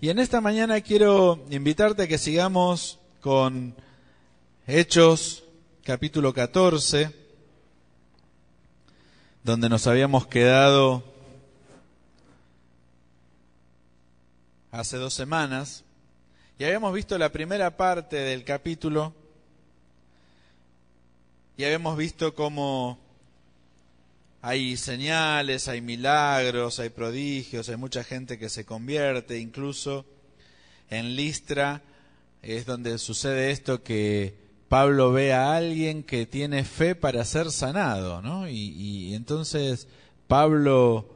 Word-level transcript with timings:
Y 0.00 0.10
en 0.10 0.18
esta 0.18 0.40
mañana 0.40 0.80
quiero 0.80 1.44
invitarte 1.50 2.02
a 2.02 2.08
que 2.08 2.18
sigamos 2.18 2.98
con 3.20 3.74
Hechos 4.66 5.44
capítulo 5.84 6.34
14, 6.34 7.14
donde 9.44 9.68
nos 9.68 9.86
habíamos 9.86 10.26
quedado 10.26 11.04
hace 14.72 14.96
dos 14.96 15.14
semanas, 15.14 15.84
y 16.58 16.64
habíamos 16.64 16.92
visto 16.92 17.16
la 17.16 17.30
primera 17.30 17.76
parte 17.76 18.16
del 18.16 18.44
capítulo, 18.44 19.14
y 21.56 21.64
habíamos 21.64 21.96
visto 21.96 22.34
cómo 22.34 22.98
hay 24.46 24.76
señales, 24.76 25.68
hay 25.68 25.80
milagros, 25.80 26.78
hay 26.78 26.90
prodigios, 26.90 27.70
hay 27.70 27.76
mucha 27.76 28.04
gente 28.04 28.38
que 28.38 28.50
se 28.50 28.66
convierte, 28.66 29.38
incluso 29.38 30.04
en 30.90 31.16
Listra 31.16 31.80
es 32.42 32.66
donde 32.66 32.98
sucede 32.98 33.52
esto 33.52 33.82
que 33.82 34.34
Pablo 34.68 35.12
ve 35.12 35.32
a 35.32 35.56
alguien 35.56 36.02
que 36.02 36.26
tiene 36.26 36.62
fe 36.64 36.94
para 36.94 37.24
ser 37.24 37.50
sanado, 37.50 38.20
¿no? 38.20 38.46
Y, 38.46 39.14
entonces 39.14 39.88
Pablo 40.28 41.08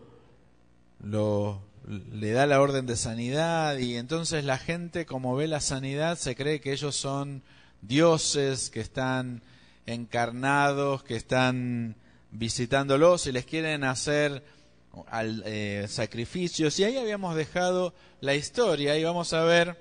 lo, 1.04 1.60
le 1.87 2.30
da 2.30 2.46
la 2.46 2.62
orden 2.62 2.87
de 2.87 2.96
sanidad 2.96 3.76
y 3.76 3.96
entonces 3.96 4.42
la 4.42 4.56
gente 4.56 5.04
como 5.04 5.37
ve 5.37 5.48
la 5.48 5.60
sanidad 5.60 6.16
se 6.16 6.34
cree 6.34 6.62
que 6.62 6.73
ellos 6.73 6.96
son 6.96 7.42
dioses 7.82 8.70
que 8.70 8.80
están 8.80 9.42
encarnados, 9.84 11.02
que 11.02 11.16
están 11.16 11.95
visitándolos 12.30 13.27
y 13.27 13.32
les 13.32 13.45
quieren 13.45 13.84
hacer 13.84 14.42
al, 15.09 15.42
eh, 15.46 15.87
sacrificios. 15.88 16.78
Y 16.78 16.84
ahí 16.84 16.96
habíamos 16.96 17.37
dejado 17.37 17.95
la 18.20 18.34
historia 18.34 18.96
y 18.98 19.04
vamos 19.04 19.32
a 19.32 19.45
ver 19.45 19.77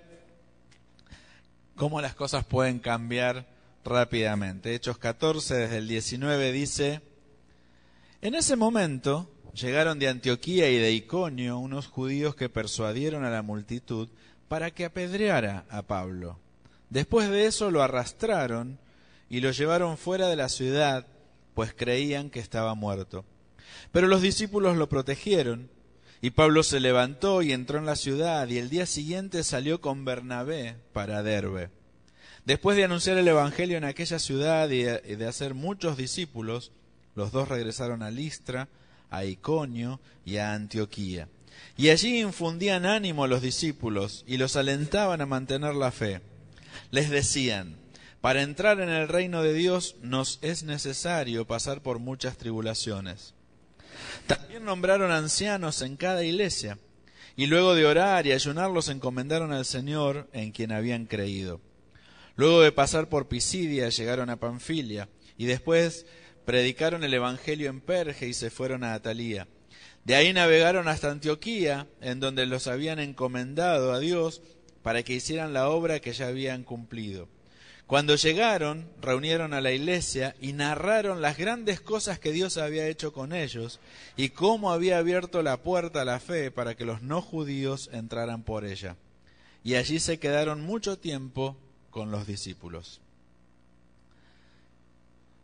cómo 1.75 2.01
las 2.01 2.15
cosas 2.15 2.45
pueden 2.45 2.79
cambiar 2.79 3.47
rápidamente. 3.83 4.75
Hechos 4.75 4.97
14, 4.97 5.55
desde 5.55 5.77
el 5.77 5.87
19 5.87 6.51
dice, 6.51 7.01
en 8.21 8.35
ese 8.35 8.55
momento 8.55 9.29
llegaron 9.53 9.99
de 9.99 10.07
Antioquía 10.07 10.69
y 10.69 10.77
de 10.77 10.91
Iconio 10.91 11.57
unos 11.57 11.87
judíos 11.87 12.35
que 12.35 12.49
persuadieron 12.49 13.23
a 13.23 13.29
la 13.29 13.41
multitud 13.41 14.09
para 14.47 14.71
que 14.71 14.85
apedreara 14.85 15.65
a 15.69 15.81
Pablo. 15.81 16.39
Después 16.89 17.29
de 17.29 17.45
eso 17.45 17.71
lo 17.71 17.83
arrastraron 17.83 18.79
y 19.29 19.41
lo 19.41 19.51
llevaron 19.51 19.97
fuera 19.97 20.29
de 20.29 20.35
la 20.35 20.49
ciudad, 20.49 21.05
pues 21.57 21.73
creían 21.75 22.29
que 22.29 22.39
estaba 22.39 22.75
muerto. 22.75 23.25
Pero 23.91 24.05
los 24.05 24.21
discípulos 24.21 24.77
lo 24.77 24.89
protegieron, 24.89 25.71
y 26.21 26.29
Pablo 26.29 26.61
se 26.61 26.79
levantó 26.79 27.41
y 27.41 27.51
entró 27.51 27.79
en 27.79 27.87
la 27.87 27.95
ciudad, 27.95 28.47
y 28.47 28.59
el 28.59 28.69
día 28.69 28.85
siguiente 28.85 29.43
salió 29.43 29.81
con 29.81 30.05
Bernabé 30.05 30.75
para 30.93 31.23
Derbe. 31.23 31.71
Después 32.45 32.77
de 32.77 32.83
anunciar 32.83 33.17
el 33.17 33.27
Evangelio 33.27 33.75
en 33.75 33.85
aquella 33.85 34.19
ciudad 34.19 34.69
y 34.69 34.83
de 34.83 35.27
hacer 35.27 35.55
muchos 35.55 35.97
discípulos, 35.97 36.73
los 37.15 37.31
dos 37.31 37.49
regresaron 37.49 38.03
a 38.03 38.11
Listra, 38.11 38.67
a 39.09 39.25
Iconio 39.25 39.99
y 40.25 40.37
a 40.37 40.53
Antioquía. 40.53 41.27
Y 41.75 41.89
allí 41.89 42.19
infundían 42.19 42.85
ánimo 42.85 43.23
a 43.23 43.27
los 43.27 43.41
discípulos 43.41 44.23
y 44.27 44.37
los 44.37 44.55
alentaban 44.57 45.21
a 45.21 45.25
mantener 45.25 45.73
la 45.73 45.89
fe. 45.89 46.21
Les 46.91 47.09
decían, 47.09 47.77
para 48.27 48.41
entrar 48.41 48.81
en 48.81 48.89
el 48.89 49.07
reino 49.07 49.41
de 49.41 49.53
Dios 49.53 49.95
nos 50.01 50.39
es 50.41 50.63
necesario 50.63 51.47
pasar 51.47 51.81
por 51.81 51.99
muchas 51.99 52.35
tribulaciones. 52.35 53.33
También 54.27 54.65
nombraron 54.65 55.13
ancianos 55.13 55.81
en 55.81 55.95
cada 55.95 56.25
iglesia, 56.25 56.77
y 57.37 57.45
luego 57.45 57.73
de 57.73 57.85
orar 57.85 58.27
y 58.27 58.33
ayunar 58.33 58.69
los 58.69 58.89
encomendaron 58.89 59.53
al 59.53 59.63
Señor 59.63 60.27
en 60.33 60.51
quien 60.51 60.73
habían 60.73 61.05
creído. 61.05 61.61
Luego 62.35 62.59
de 62.59 62.73
pasar 62.73 63.07
por 63.07 63.29
Pisidia 63.29 63.87
llegaron 63.87 64.29
a 64.29 64.35
Panfilia, 64.35 65.07
y 65.37 65.45
después 65.45 66.05
predicaron 66.43 67.05
el 67.05 67.13
Evangelio 67.13 67.69
en 67.69 67.79
Perge 67.79 68.27
y 68.27 68.33
se 68.33 68.49
fueron 68.49 68.83
a 68.83 68.93
Atalía. 68.93 69.47
De 70.03 70.15
ahí 70.15 70.33
navegaron 70.33 70.89
hasta 70.89 71.11
Antioquía, 71.11 71.87
en 72.01 72.19
donde 72.19 72.45
los 72.45 72.67
habían 72.67 72.99
encomendado 72.99 73.93
a 73.93 74.01
Dios 74.01 74.41
para 74.83 75.03
que 75.03 75.13
hicieran 75.13 75.53
la 75.53 75.69
obra 75.69 76.01
que 76.01 76.11
ya 76.11 76.27
habían 76.27 76.65
cumplido. 76.65 77.29
Cuando 77.87 78.15
llegaron, 78.15 78.85
reunieron 79.01 79.53
a 79.53 79.61
la 79.61 79.71
iglesia 79.71 80.35
y 80.41 80.51
narraron 80.51 81.21
las 81.21 81.37
grandes 81.37 81.79
cosas 81.79 82.19
que 82.19 82.33
Dios 82.33 82.57
había 82.57 82.85
hecho 82.87 83.13
con 83.13 83.31
ellos 83.31 83.79
y 84.17 84.29
cómo 84.29 84.73
había 84.73 84.97
abierto 84.97 85.41
la 85.41 85.63
puerta 85.63 86.01
a 86.01 86.05
la 86.05 86.19
fe 86.19 86.51
para 86.51 86.75
que 86.75 86.83
los 86.83 87.01
no 87.01 87.21
judíos 87.21 87.89
entraran 87.93 88.43
por 88.43 88.65
ella. 88.65 88.97
Y 89.63 89.75
allí 89.75 90.01
se 90.01 90.19
quedaron 90.19 90.61
mucho 90.61 90.99
tiempo 90.99 91.55
con 91.89 92.11
los 92.11 92.27
discípulos. 92.27 92.99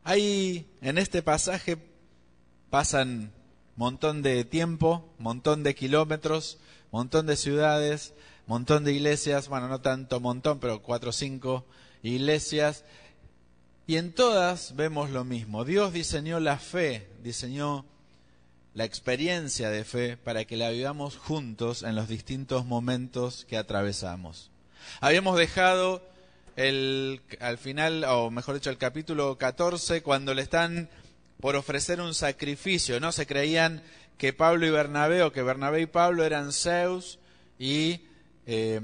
Ahí, 0.03 0.67
en 0.81 0.97
este 0.97 1.21
pasaje, 1.21 1.77
pasan 2.69 3.31
montón 3.77 4.21
de 4.21 4.43
tiempo, 4.43 5.09
montón 5.17 5.63
de 5.63 5.75
kilómetros, 5.75 6.57
montón 6.91 7.25
de 7.25 7.37
ciudades, 7.37 8.13
montón 8.47 8.83
de 8.83 8.91
iglesias, 8.91 9.47
bueno, 9.47 9.69
no 9.69 9.79
tanto 9.79 10.19
montón, 10.19 10.59
pero 10.59 10.81
cuatro 10.81 11.11
o 11.11 11.13
cinco 11.13 11.65
iglesias, 12.03 12.83
y 13.87 13.97
en 13.97 14.13
todas 14.13 14.75
vemos 14.75 15.09
lo 15.09 15.23
mismo. 15.23 15.65
Dios 15.65 15.91
diseñó 15.91 16.39
la 16.39 16.57
fe, 16.57 17.07
diseñó 17.23 17.85
la 18.73 18.85
experiencia 18.85 19.69
de 19.69 19.83
fe 19.83 20.17
para 20.17 20.45
que 20.45 20.57
la 20.57 20.69
vivamos 20.69 21.17
juntos 21.17 21.83
en 21.83 21.95
los 21.95 22.07
distintos 22.07 22.65
momentos 22.65 23.45
que 23.45 23.57
atravesamos. 23.57 24.51
Habíamos 25.01 25.37
dejado 25.37 26.01
el, 26.55 27.21
al 27.39 27.57
final, 27.57 28.03
o 28.05 28.31
mejor 28.31 28.55
dicho, 28.55 28.69
el 28.69 28.77
capítulo 28.77 29.37
14, 29.37 30.01
cuando 30.01 30.33
le 30.33 30.41
están 30.41 30.89
por 31.39 31.55
ofrecer 31.55 31.99
un 31.99 32.13
sacrificio, 32.13 32.99
¿no? 32.99 33.11
Se 33.11 33.27
creían 33.27 33.83
que 34.17 34.33
Pablo 34.33 34.65
y 34.65 34.69
Bernabé, 34.69 35.23
o 35.23 35.31
que 35.31 35.43
Bernabé 35.43 35.81
y 35.81 35.85
Pablo 35.87 36.23
eran 36.23 36.53
Zeus 36.53 37.19
y 37.59 38.01
eh, 38.45 38.79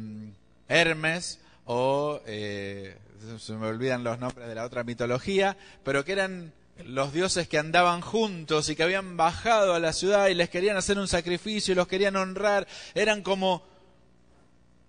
Hermes, 0.68 1.40
o 1.72 2.19
eh, 2.25 2.97
se 3.38 3.53
me 3.53 3.68
olvidan 3.68 4.03
los 4.03 4.18
nombres 4.18 4.47
de 4.47 4.56
la 4.56 4.66
otra 4.66 4.84
mitología, 4.84 5.56
pero 5.84 6.03
que 6.03 6.13
eran 6.13 6.52
los 6.84 7.13
dioses 7.13 7.47
que 7.47 7.59
andaban 7.59 8.02
juntos 8.02 8.69
y 8.69 8.75
que 8.75 8.81
habían 8.81 9.18
bajado 9.18 9.75
a 9.75 9.80
la 9.80 9.94
ciudad 9.94 10.30
y 10.30 10.34
les 10.34 10.50
querían 10.50 10.78
hacer 10.78 10.97
un 10.97 11.07
sacrificio 11.07 11.74
y 11.74 11.75
los 11.75 11.88
querían 11.88 12.16
honrar, 12.16 12.68
eran 12.96 13.22
como, 13.22 13.62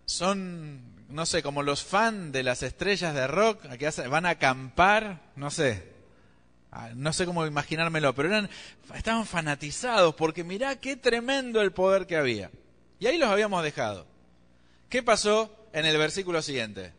son, 0.06 0.80
no 1.10 1.26
sé, 1.26 1.42
como 1.42 1.62
los 1.62 1.84
fans 1.84 2.32
de 2.32 2.44
las 2.44 2.62
estrellas 2.62 3.14
de 3.14 3.26
rock, 3.26 3.60
que 3.76 3.90
van 4.08 4.24
a 4.24 4.30
acampar, 4.30 5.20
no 5.36 5.50
sé, 5.50 5.84
ah, 6.72 6.88
no 6.94 7.12
sé 7.12 7.26
cómo 7.26 7.44
imaginármelo, 7.44 8.14
pero 8.14 8.30
eran, 8.30 8.48
estaban 8.94 9.26
fanatizados 9.26 10.14
porque 10.14 10.44
mirá 10.44 10.76
qué 10.76 10.96
tremendo 10.96 11.60
el 11.60 11.72
poder 11.72 12.06
que 12.06 12.16
había. 12.16 12.50
Y 12.98 13.06
ahí 13.06 13.18
los 13.18 13.28
habíamos 13.28 13.62
dejado. 13.62 14.09
¿Qué 14.90 15.04
pasó 15.04 15.56
en 15.72 15.86
el 15.86 15.96
versículo 15.96 16.42
siguiente? 16.42 16.92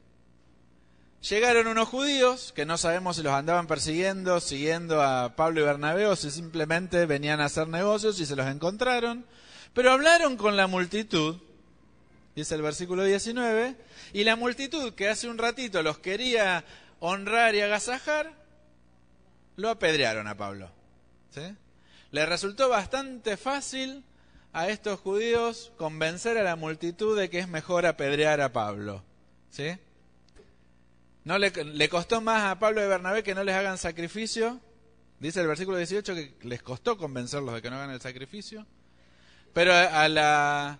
Llegaron 1.30 1.68
unos 1.68 1.90
judíos 1.90 2.54
que 2.54 2.66
no 2.66 2.78
sabemos 2.78 3.18
si 3.18 3.22
los 3.22 3.34
andaban 3.34 3.68
persiguiendo, 3.68 4.40
siguiendo 4.40 5.02
a 5.02 5.36
Pablo 5.36 5.60
y 5.60 5.64
Bernabé 5.66 6.08
o 6.08 6.16
si 6.16 6.32
simplemente 6.32 7.06
venían 7.06 7.42
a 7.42 7.46
hacer 7.46 7.68
negocios 7.68 8.18
y 8.22 8.26
se 8.26 8.38
los 8.38 8.48
encontraron, 8.48 9.26
pero 9.74 9.92
hablaron 9.92 10.38
con 10.38 10.56
la 10.56 10.68
multitud, 10.68 11.36
dice 12.34 12.56
el 12.56 12.62
versículo 12.62 13.04
19, 13.04 13.76
y 14.14 14.24
la 14.24 14.38
multitud 14.38 14.94
que 14.94 15.10
hace 15.10 15.28
un 15.28 15.38
ratito 15.38 15.84
los 15.84 15.98
quería 16.00 16.64
honrar 17.02 17.56
y 17.56 17.60
agasajar, 17.60 18.32
lo 19.58 19.70
apedrearon 19.70 20.28
a 20.28 20.38
Pablo. 20.38 20.72
¿sí? 21.32 21.42
Le 22.12 22.26
resultó 22.26 22.70
bastante 22.70 23.36
fácil 23.36 24.06
a 24.54 24.70
estos 24.70 25.00
judíos 25.00 25.72
convencer 25.78 26.38
a 26.38 26.44
la 26.44 26.56
multitud 26.56 27.18
de 27.18 27.30
que 27.30 27.40
es 27.40 27.48
mejor 27.48 27.86
apedrear 27.86 28.42
a 28.42 28.52
Pablo. 28.52 29.04
¿Sí? 29.50 29.78
¿No 31.24 31.38
le, 31.38 31.52
le, 31.52 31.90
costó 31.90 32.20
más 32.22 32.44
a 32.44 32.60
Pablo 32.60 32.84
y 32.84 32.88
Bernabé 32.88 33.24
que 33.24 33.36
no 33.36 33.44
les 33.44 33.56
hagan 33.56 33.78
sacrificio? 33.78 34.60
Dice 35.20 35.42
el 35.42 35.48
versículo 35.48 35.78
18 35.78 36.16
que 36.16 36.36
les 36.42 36.64
costó 36.64 36.98
convencerlos 36.98 37.54
de 37.54 37.62
que 37.62 37.70
no 37.70 37.76
hagan 37.76 37.92
el 37.92 38.02
sacrificio. 38.02 38.66
Pero 39.54 39.74
a, 39.74 40.08
la, 40.08 40.80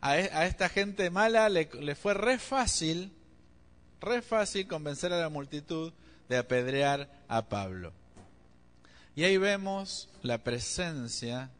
a, 0.00 0.10
a 0.10 0.46
esta 0.46 0.68
gente 0.68 1.10
mala 1.10 1.48
le, 1.48 1.68
le, 1.78 1.94
fue 1.94 2.14
re 2.14 2.38
fácil, 2.38 3.12
re 4.00 4.22
fácil 4.22 4.66
convencer 4.66 5.12
a 5.12 5.20
la 5.20 5.28
multitud 5.28 5.92
de 6.28 6.38
apedrear 6.38 7.10
a 7.28 7.42
Pablo. 7.48 7.92
Y 9.14 9.24
ahí 9.24 9.36
vemos 9.36 10.08
la 10.22 10.38
presencia 10.38 11.50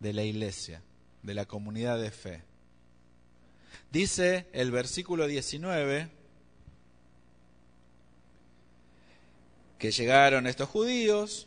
de 0.00 0.12
la 0.12 0.24
iglesia, 0.24 0.82
de 1.22 1.34
la 1.34 1.46
comunidad 1.46 2.00
de 2.00 2.10
fe. 2.10 2.42
Dice 3.92 4.46
el 4.52 4.70
versículo 4.70 5.26
19 5.26 6.10
que 9.78 9.92
llegaron 9.92 10.46
estos 10.46 10.68
judíos 10.68 11.46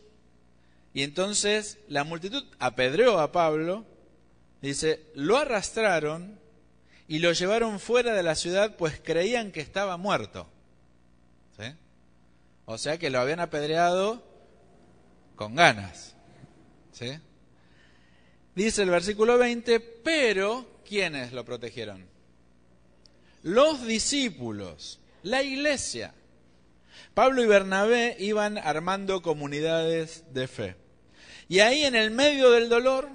y 0.94 1.04
entonces 1.04 1.80
la 1.88 2.04
multitud 2.04 2.44
apedreó 2.60 3.20
a 3.20 3.32
Pablo, 3.32 3.86
dice, 4.62 5.06
lo 5.16 5.38
arrastraron 5.38 6.40
y 7.08 7.20
lo 7.20 7.32
llevaron 7.32 7.80
fuera 7.80 8.14
de 8.14 8.24
la 8.24 8.36
ciudad 8.36 8.76
pues 8.78 9.00
creían 9.04 9.52
que 9.52 9.62
estaba 9.62 9.98
muerto. 9.98 10.48
O 12.66 12.78
sea 12.78 12.98
que 12.98 13.10
lo 13.10 13.20
habían 13.20 13.42
apedreado 13.42 14.24
con 15.36 15.54
ganas. 15.54 16.16
Dice 18.56 18.84
el 18.84 18.90
versículo 18.90 19.38
20, 19.38 19.80
pero 19.80 20.66
¿quiénes 20.88 21.34
lo 21.34 21.44
protegieron? 21.44 22.06
Los 23.42 23.86
discípulos, 23.86 25.00
la 25.24 25.42
iglesia. 25.42 26.14
Pablo 27.14 27.44
y 27.44 27.48
Bernabé 27.48 28.16
iban 28.20 28.58
armando 28.58 29.22
comunidades 29.22 30.24
de 30.34 30.48
fe. 30.48 30.76
Y 31.50 31.60
ahí 31.60 31.84
en 31.84 31.96
el 31.96 32.12
medio 32.12 32.52
del 32.52 32.70
dolor, 32.70 33.10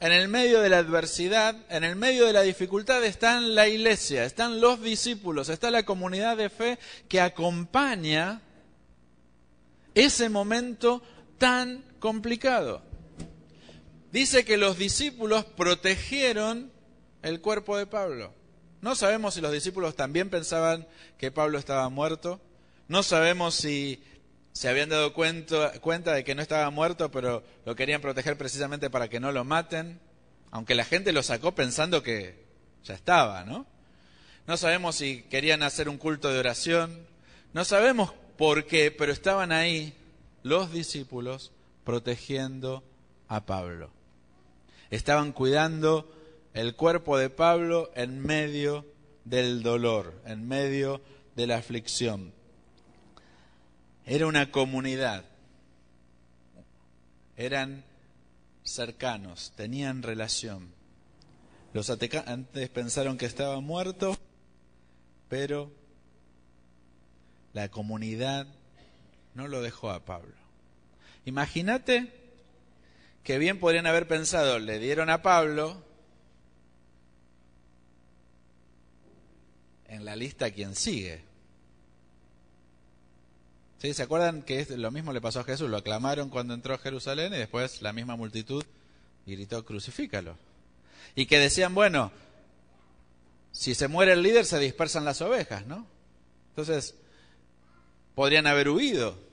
en 0.00 0.12
el 0.12 0.28
medio 0.28 0.60
de 0.60 0.68
la 0.68 0.78
adversidad, 0.78 1.56
en 1.68 1.84
el 1.84 1.96
medio 1.96 2.26
de 2.26 2.32
la 2.32 2.42
dificultad 2.42 3.04
están 3.04 3.54
la 3.54 3.68
iglesia, 3.68 4.24
están 4.24 4.60
los 4.60 4.82
discípulos, 4.82 5.48
está 5.48 5.70
la 5.70 5.84
comunidad 5.84 6.36
de 6.36 6.50
fe 6.50 6.78
que 7.08 7.20
acompaña 7.20 8.40
ese 9.94 10.28
momento 10.28 11.02
tan 11.38 11.84
complicado. 11.98 12.82
Dice 14.12 14.44
que 14.44 14.56
los 14.56 14.78
discípulos 14.78 15.44
protegieron 15.44 16.70
el 17.22 17.40
cuerpo 17.40 17.76
de 17.76 17.86
Pablo. 17.86 18.32
No 18.80 18.94
sabemos 18.94 19.34
si 19.34 19.40
los 19.40 19.52
discípulos 19.52 19.96
también 19.96 20.30
pensaban 20.30 20.86
que 21.18 21.30
Pablo 21.30 21.58
estaba 21.58 21.88
muerto. 21.88 22.40
No 22.88 23.02
sabemos 23.02 23.54
si 23.54 24.02
se 24.52 24.68
habían 24.68 24.88
dado 24.88 25.12
cuenta, 25.12 26.14
de 26.14 26.24
que 26.24 26.34
no 26.34 26.40
estaba 26.40 26.70
muerto, 26.70 27.10
pero 27.10 27.42
lo 27.66 27.76
querían 27.76 28.00
proteger 28.00 28.38
precisamente 28.38 28.88
para 28.88 29.08
que 29.08 29.20
no 29.20 29.32
lo 29.32 29.44
maten, 29.44 30.00
aunque 30.50 30.74
la 30.74 30.84
gente 30.84 31.12
lo 31.12 31.22
sacó 31.22 31.54
pensando 31.54 32.02
que 32.02 32.42
ya 32.84 32.94
estaba, 32.94 33.44
¿no? 33.44 33.66
No 34.46 34.56
sabemos 34.56 34.96
si 34.96 35.24
querían 35.24 35.62
hacer 35.62 35.88
un 35.88 35.98
culto 35.98 36.32
de 36.32 36.38
oración, 36.38 37.06
no 37.52 37.64
sabemos 37.64 38.14
por 38.38 38.64
qué, 38.64 38.90
pero 38.90 39.12
estaban 39.12 39.52
ahí 39.52 39.94
los 40.42 40.72
discípulos 40.72 41.52
protegiendo 41.84 42.82
a 43.28 43.44
Pablo. 43.44 43.90
Estaban 44.90 45.32
cuidando 45.32 46.12
el 46.54 46.74
cuerpo 46.76 47.18
de 47.18 47.30
Pablo 47.30 47.90
en 47.94 48.20
medio 48.20 48.86
del 49.24 49.62
dolor, 49.62 50.20
en 50.24 50.46
medio 50.46 51.02
de 51.34 51.46
la 51.46 51.56
aflicción. 51.56 52.32
Era 54.04 54.26
una 54.26 54.50
comunidad. 54.50 55.24
Eran 57.36 57.84
cercanos, 58.62 59.52
tenían 59.56 60.02
relación. 60.02 60.72
Los 61.72 61.90
atacantes 61.90 62.68
pensaron 62.70 63.18
que 63.18 63.26
estaba 63.26 63.60
muerto, 63.60 64.16
pero 65.28 65.70
la 67.52 67.68
comunidad 67.68 68.46
no 69.34 69.48
lo 69.48 69.60
dejó 69.60 69.90
a 69.90 70.04
Pablo. 70.04 70.34
Imagínate 71.26 72.25
que 73.26 73.38
bien 73.38 73.58
podrían 73.58 73.88
haber 73.88 74.06
pensado, 74.06 74.60
le 74.60 74.78
dieron 74.78 75.10
a 75.10 75.20
Pablo, 75.20 75.82
en 79.88 80.04
la 80.04 80.14
lista 80.14 80.52
quien 80.52 80.76
sigue. 80.76 81.24
¿Sí? 83.78 83.92
¿Se 83.94 84.04
acuerdan 84.04 84.42
que 84.42 84.64
lo 84.76 84.92
mismo 84.92 85.12
le 85.12 85.20
pasó 85.20 85.40
a 85.40 85.44
Jesús? 85.44 85.68
Lo 85.68 85.78
aclamaron 85.78 86.30
cuando 86.30 86.54
entró 86.54 86.74
a 86.74 86.78
Jerusalén 86.78 87.34
y 87.34 87.38
después 87.38 87.82
la 87.82 87.92
misma 87.92 88.14
multitud 88.14 88.62
gritó, 89.26 89.64
crucifícalo. 89.64 90.36
Y 91.16 91.26
que 91.26 91.40
decían, 91.40 91.74
bueno, 91.74 92.12
si 93.50 93.74
se 93.74 93.88
muere 93.88 94.12
el 94.12 94.22
líder 94.22 94.44
se 94.44 94.60
dispersan 94.60 95.04
las 95.04 95.20
ovejas, 95.20 95.66
¿no? 95.66 95.84
Entonces, 96.50 96.94
podrían 98.14 98.46
haber 98.46 98.68
huido. 98.68 99.25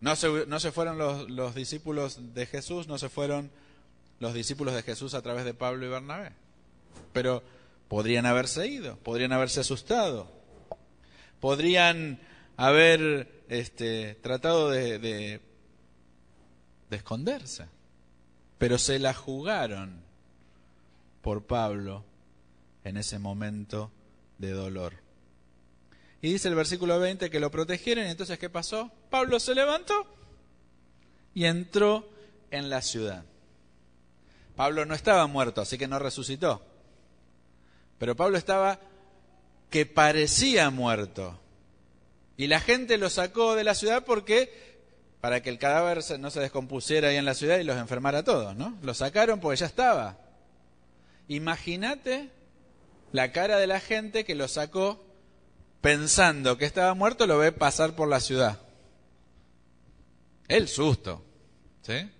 No 0.00 0.16
se, 0.16 0.46
no 0.46 0.60
se 0.60 0.72
fueron 0.72 0.98
los, 0.98 1.28
los 1.30 1.54
discípulos 1.54 2.34
de 2.34 2.46
Jesús, 2.46 2.88
no 2.88 2.98
se 2.98 3.08
fueron 3.08 3.50
los 4.18 4.34
discípulos 4.34 4.74
de 4.74 4.82
Jesús 4.82 5.14
a 5.14 5.22
través 5.22 5.44
de 5.44 5.54
Pablo 5.54 5.86
y 5.86 5.88
Bernabé. 5.88 6.32
Pero 7.12 7.42
podrían 7.88 8.24
haberse 8.24 8.68
ido, 8.68 8.96
podrían 8.98 9.32
haberse 9.32 9.60
asustado, 9.60 10.30
podrían 11.40 12.20
haber 12.56 13.42
este, 13.48 14.14
tratado 14.16 14.70
de, 14.70 14.98
de, 14.98 15.40
esconderse, 16.90 17.66
pero 18.58 18.78
se 18.78 18.98
la 18.98 19.14
jugaron 19.14 20.02
por 21.22 21.44
Pablo 21.44 22.04
en 22.84 22.96
ese 22.96 23.18
momento 23.18 23.90
de 24.38 24.52
dolor. 24.52 24.94
Y 26.22 26.32
dice 26.32 26.48
el 26.48 26.54
versículo 26.54 26.98
20 26.98 27.30
que 27.30 27.40
lo 27.40 27.50
protegieron 27.50 28.04
entonces 28.04 28.38
¿qué 28.38 28.50
pasó? 28.50 28.90
Pablo 29.08 29.40
se 29.40 29.54
levantó 29.54 30.06
y 31.34 31.44
entró 31.44 32.08
en 32.50 32.68
la 32.70 32.82
ciudad. 32.82 33.24
Pablo 34.56 34.84
no 34.84 34.94
estaba 34.94 35.26
muerto, 35.26 35.60
así 35.60 35.78
que 35.78 35.88
no 35.88 35.98
resucitó. 35.98 36.62
Pero 37.98 38.16
Pablo 38.16 38.36
estaba 38.36 38.80
que 39.70 39.86
parecía 39.86 40.68
muerto. 40.70 41.38
Y 42.36 42.46
la 42.46 42.60
gente 42.60 42.98
lo 42.98 43.08
sacó 43.08 43.54
de 43.54 43.64
la 43.64 43.74
ciudad 43.74 44.04
porque 44.04 44.70
para 45.20 45.42
que 45.42 45.50
el 45.50 45.58
cadáver 45.58 46.02
no 46.18 46.30
se 46.30 46.40
descompusiera 46.40 47.08
ahí 47.08 47.16
en 47.16 47.24
la 47.24 47.34
ciudad 47.34 47.58
y 47.58 47.64
los 47.64 47.76
enfermara 47.76 48.18
a 48.18 48.24
todos, 48.24 48.56
¿no? 48.56 48.78
Lo 48.82 48.94
sacaron 48.94 49.38
porque 49.40 49.60
ya 49.60 49.66
estaba. 49.66 50.18
Imagínate 51.28 52.30
la 53.12 53.32
cara 53.32 53.58
de 53.58 53.66
la 53.66 53.80
gente 53.80 54.24
que 54.24 54.34
lo 54.34 54.48
sacó 54.48 55.04
pensando 55.80 56.58
que 56.58 56.64
estaba 56.64 56.94
muerto, 56.94 57.26
lo 57.26 57.38
ve 57.38 57.52
pasar 57.52 57.94
por 57.94 58.08
la 58.08 58.20
ciudad. 58.20 58.58
El 60.48 60.68
susto, 60.68 61.24
¿sí? 61.82 62.10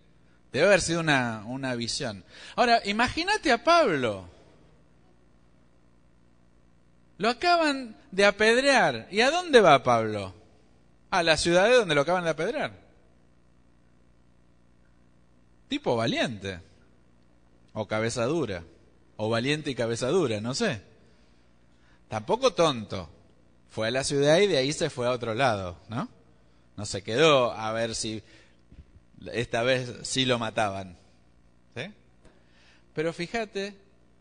Debe 0.53 0.67
haber 0.67 0.81
sido 0.81 1.01
una, 1.01 1.45
una 1.47 1.75
visión. 1.75 2.25
Ahora, 2.57 2.81
imagínate 2.85 3.53
a 3.53 3.63
Pablo 3.63 4.29
lo 7.21 7.29
acaban 7.29 7.99
de 8.11 8.25
apedrear. 8.25 9.07
¿Y 9.11 9.21
a 9.21 9.31
dónde 9.31 9.61
va 9.61 9.83
Pablo? 9.83 10.33
A 11.11 11.23
la 11.23 11.37
ciudad 11.37 11.69
de 11.69 11.75
donde 11.75 11.95
lo 11.95 12.01
acaban 12.01 12.25
de 12.25 12.31
apedrear. 12.31 12.73
Tipo 15.69 15.97
valiente. 15.97 16.61
O 17.75 17.87
cabeza 17.87 18.25
dura. 18.25 18.65
O 19.19 19.29
valiente 19.29 19.71
y 19.71 19.75
cabeza 19.75 20.09
dura, 20.09 20.41
no 20.41 20.55
sé. 20.55 20.81
Tampoco 22.09 22.55
tonto. 22.55 23.11
Fue 23.71 23.89
a 23.89 23.91
la 23.91 24.05
ciudad 24.05 24.39
y 24.39 24.47
de 24.47 24.59
ahí 24.59 24.73
se 24.73 24.91
fue 24.91 25.07
a 25.07 25.13
otro 25.13 25.35
lado, 25.35 25.77
¿no? 25.89 26.09
No 26.77 26.87
se 26.87 27.03
quedó 27.03 27.53
a 27.53 27.73
ver 27.73 27.95
si 27.95 28.23
esta 29.33 29.63
vez 29.63 29.93
sí 30.03 30.25
lo 30.25 30.39
mataban. 30.39 30.97
¿sí? 31.77 31.83
Pero 32.95 33.13
fíjate 33.13 33.75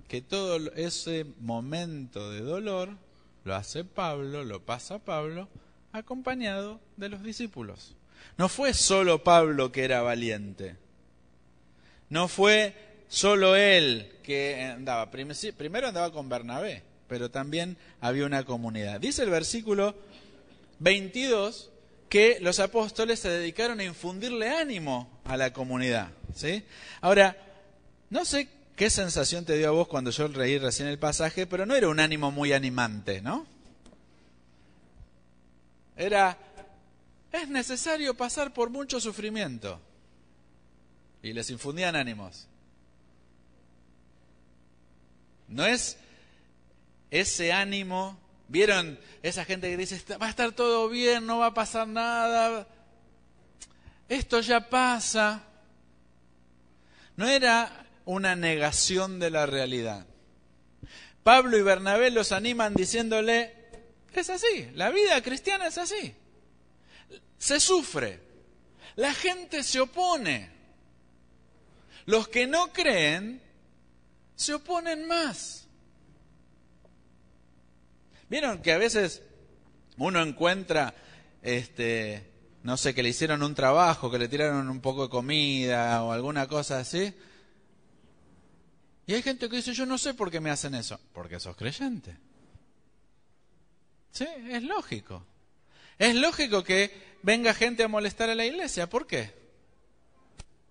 que 0.08 0.22
todo 0.22 0.72
ese 0.74 1.26
momento 1.40 2.32
de 2.32 2.42
dolor 2.42 2.90
lo 3.44 3.56
hace 3.56 3.84
Pablo, 3.84 4.44
lo 4.44 4.62
pasa 4.62 5.00
Pablo, 5.00 5.48
acompañado 5.92 6.80
de 6.98 7.10
los 7.10 7.24
discípulos. 7.24 7.96
No 8.38 8.50
fue 8.50 8.74
solo 8.74 9.24
Pablo 9.24 9.72
que 9.72 9.84
era 9.84 10.02
valiente. 10.02 10.76
No 12.10 12.28
fue 12.28 12.76
solo 13.08 13.56
él 13.56 14.12
que 14.24 14.64
andaba. 14.64 15.10
Primero 15.10 15.88
andaba 15.88 16.12
con 16.12 16.30
Bernabé, 16.30 16.84
pero 17.10 17.30
también 17.30 17.76
había 18.00 18.26
una 18.26 18.46
comunidad. 18.46 19.02
Dice 19.02 19.24
el 19.24 19.30
versículo 19.30 19.96
22 20.80 21.72
que 22.08 22.40
los 22.40 22.60
apóstoles 22.60 23.20
se 23.20 23.30
dedicaron 23.30 23.82
a 23.82 23.84
infundirle 23.84 24.50
ánimo 24.50 25.10
a 25.26 25.36
la 25.36 25.52
comunidad. 25.52 26.12
¿sí? 26.34 26.64
Ahora, 27.02 27.36
no 28.10 28.24
sé 28.24 28.48
¿Qué 28.80 28.90
sensación 28.90 29.44
te 29.44 29.58
dio 29.58 29.68
a 29.68 29.72
vos 29.72 29.90
cuando 29.90 30.10
yo 30.10 30.30
reí 30.30 30.58
recién 30.58 30.88
el 30.88 30.98
pasaje? 30.98 31.46
Pero 31.46 31.66
no 31.66 31.76
era 31.76 31.90
un 31.90 32.00
ánimo 32.00 32.32
muy 32.32 32.54
animante, 32.54 33.22
¿no? 33.22 33.46
Era, 35.98 36.38
es 37.34 37.50
necesario 37.50 38.16
pasar 38.16 38.54
por 38.54 38.70
mucho 38.70 39.02
sufrimiento. 39.02 39.82
Y 41.22 41.34
les 41.34 41.50
infundían 41.50 41.98
ánimos. 41.98 42.48
No 45.50 45.66
es 45.66 45.98
ese 47.12 47.52
ánimo, 47.52 48.20
vieron 48.48 49.00
esa 49.24 49.46
gente 49.46 49.70
que 49.70 49.78
dice, 49.78 50.02
va 50.18 50.28
a 50.28 50.30
estar 50.30 50.52
todo 50.52 50.90
bien, 50.90 51.26
no 51.26 51.40
va 51.40 51.48
a 51.48 51.54
pasar 51.54 51.88
nada, 51.88 52.68
esto 54.08 54.42
ya 54.42 54.70
pasa. 54.70 55.44
No 57.16 57.28
era 57.28 57.86
una 58.06 58.36
negación 58.36 59.20
de 59.20 59.30
la 59.30 59.46
realidad. 59.46 60.06
Pablo 61.24 61.58
y 61.58 61.62
Bernabé 61.62 62.10
los 62.10 62.32
animan 62.32 62.74
diciéndole, 62.74 63.54
es 64.14 64.30
así, 64.30 64.70
la 64.74 64.90
vida 64.90 65.22
cristiana 65.22 65.68
es 65.68 65.78
así. 65.78 66.16
Se 67.38 67.60
sufre, 67.60 68.20
la 68.96 69.14
gente 69.14 69.64
se 69.64 69.80
opone. 69.80 70.50
Los 72.06 72.28
que 72.28 72.48
no 72.48 72.74
creen 72.74 73.42
se 74.36 74.56
oponen 74.56 75.08
más. 75.08 75.68
¿Vieron 78.30 78.62
que 78.62 78.72
a 78.72 78.78
veces 78.78 79.24
uno 79.98 80.22
encuentra, 80.22 80.94
este, 81.42 82.32
no 82.64 82.78
sé, 82.78 82.94
que 82.94 83.04
le 83.04 83.10
hicieron 83.10 83.44
un 83.44 83.56
trabajo, 83.56 84.12
que 84.12 84.20
le 84.20 84.28
tiraron 84.28 84.70
un 84.70 84.82
poco 84.82 85.04
de 85.04 85.10
comida 85.10 86.04
o 86.04 86.12
alguna 86.12 86.48
cosa 86.48 86.80
así? 86.80 87.14
Y 89.08 89.14
hay 89.16 89.24
gente 89.24 89.50
que 89.50 89.56
dice, 89.56 89.74
yo 89.74 89.88
no 89.88 89.98
sé 89.98 90.14
por 90.14 90.30
qué 90.30 90.40
me 90.40 90.52
hacen 90.52 90.76
eso. 90.76 91.00
Porque 91.14 91.40
sos 91.40 91.56
creyente. 91.56 92.16
Sí, 94.12 94.28
es 94.50 94.62
lógico. 94.62 95.26
Es 95.98 96.16
lógico 96.16 96.64
que 96.64 97.18
venga 97.24 97.56
gente 97.56 97.84
a 97.84 97.88
molestar 97.88 98.30
a 98.30 98.36
la 98.36 98.46
iglesia. 98.46 98.88
¿Por 98.88 99.08
qué? 99.08 99.34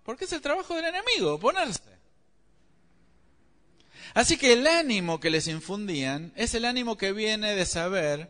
Porque 0.03 0.23
es 0.23 0.31
el 0.31 0.41
trabajo 0.41 0.73
del 0.75 0.85
enemigo, 0.85 1.37
ponerse. 1.39 1.98
Así 4.13 4.37
que 4.37 4.53
el 4.53 4.65
ánimo 4.67 5.19
que 5.19 5.29
les 5.29 5.47
infundían 5.47 6.33
es 6.35 6.53
el 6.55 6.65
ánimo 6.65 6.97
que 6.97 7.11
viene 7.11 7.55
de 7.55 7.65
saber 7.65 8.29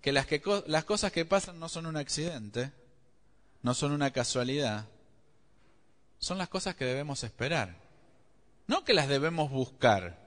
que 0.00 0.12
las, 0.12 0.26
que, 0.26 0.42
las 0.66 0.84
cosas 0.84 1.12
que 1.12 1.24
pasan 1.24 1.60
no 1.60 1.68
son 1.68 1.86
un 1.86 1.96
accidente, 1.96 2.72
no 3.62 3.74
son 3.74 3.92
una 3.92 4.12
casualidad, 4.12 4.86
son 6.18 6.38
las 6.38 6.48
cosas 6.48 6.74
que 6.74 6.84
debemos 6.84 7.24
esperar. 7.24 7.76
No 8.66 8.84
que 8.84 8.94
las 8.94 9.08
debemos 9.08 9.50
buscar, 9.50 10.18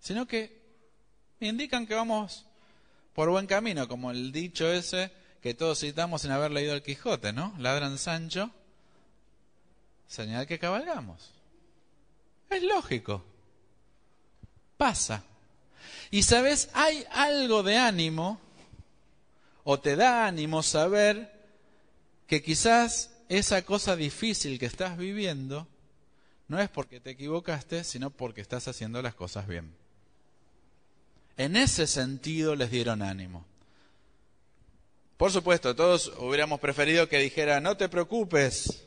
sino 0.00 0.26
que 0.26 0.60
indican 1.40 1.86
que 1.86 1.94
vamos 1.94 2.46
por 3.14 3.30
buen 3.30 3.46
camino, 3.46 3.88
como 3.88 4.10
el 4.10 4.32
dicho 4.32 4.70
ese 4.70 5.12
que 5.40 5.54
todos 5.54 5.80
citamos 5.80 6.22
sin 6.22 6.32
haber 6.32 6.50
leído 6.50 6.74
el 6.74 6.82
Quijote, 6.82 7.32
¿no? 7.32 7.54
Ladran 7.58 7.98
Sancho, 7.98 8.50
señal 10.06 10.46
que 10.46 10.58
cabalgamos. 10.58 11.30
Es 12.50 12.62
lógico. 12.62 13.24
Pasa. 14.80 15.22
Y 16.10 16.22
sabes, 16.22 16.70
hay 16.72 17.04
algo 17.10 17.62
de 17.62 17.76
ánimo, 17.76 18.40
o 19.62 19.78
te 19.78 19.94
da 19.94 20.26
ánimo 20.26 20.62
saber 20.62 21.30
que 22.26 22.42
quizás 22.42 23.10
esa 23.28 23.60
cosa 23.60 23.94
difícil 23.94 24.58
que 24.58 24.64
estás 24.64 24.96
viviendo 24.96 25.68
no 26.48 26.58
es 26.58 26.70
porque 26.70 26.98
te 26.98 27.10
equivocaste, 27.10 27.84
sino 27.84 28.08
porque 28.08 28.40
estás 28.40 28.68
haciendo 28.68 29.02
las 29.02 29.14
cosas 29.14 29.46
bien. 29.46 29.70
En 31.36 31.56
ese 31.56 31.86
sentido 31.86 32.56
les 32.56 32.70
dieron 32.70 33.02
ánimo. 33.02 33.44
Por 35.18 35.30
supuesto, 35.30 35.76
todos 35.76 36.10
hubiéramos 36.16 36.58
preferido 36.58 37.06
que 37.06 37.18
dijera, 37.18 37.60
no 37.60 37.76
te 37.76 37.90
preocupes, 37.90 38.82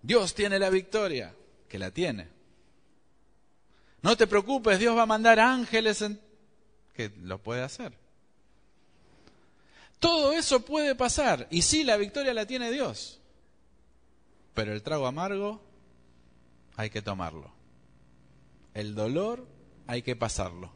Dios 0.00 0.34
tiene 0.34 0.58
la 0.58 0.70
victoria, 0.70 1.34
que 1.68 1.78
la 1.78 1.90
tiene. 1.90 2.28
No 4.02 4.16
te 4.16 4.26
preocupes, 4.26 4.78
Dios 4.78 4.96
va 4.96 5.02
a 5.02 5.06
mandar 5.06 5.40
ángeles 5.40 6.02
en... 6.02 6.20
que 6.94 7.10
lo 7.22 7.38
puede 7.38 7.62
hacer. 7.62 7.96
Todo 10.00 10.32
eso 10.32 10.64
puede 10.64 10.96
pasar, 10.96 11.46
y 11.50 11.62
sí, 11.62 11.84
la 11.84 11.96
victoria 11.96 12.34
la 12.34 12.44
tiene 12.44 12.72
Dios, 12.72 13.20
pero 14.52 14.72
el 14.72 14.82
trago 14.82 15.06
amargo 15.06 15.62
hay 16.76 16.90
que 16.90 17.02
tomarlo. 17.02 17.52
El 18.74 18.96
dolor 18.96 19.46
hay 19.86 20.02
que 20.02 20.16
pasarlo. 20.16 20.72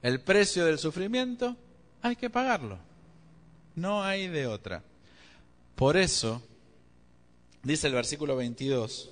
El 0.00 0.22
precio 0.22 0.64
del 0.64 0.78
sufrimiento 0.78 1.56
hay 2.00 2.16
que 2.16 2.30
pagarlo. 2.30 2.78
No 3.74 4.02
hay 4.02 4.28
de 4.28 4.46
otra. 4.46 4.82
Por 5.74 5.98
eso, 5.98 6.42
dice 7.62 7.88
el 7.88 7.92
versículo 7.92 8.36
22, 8.36 9.10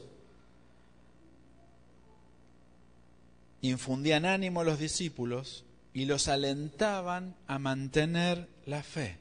infundían 3.63 4.25
ánimo 4.25 4.61
a 4.61 4.65
los 4.65 4.79
discípulos 4.79 5.65
y 5.93 6.05
los 6.05 6.29
alentaban 6.29 7.37
a 7.47 7.59
mantener 7.59 8.49
la 8.67 8.83
fe. 8.83 9.19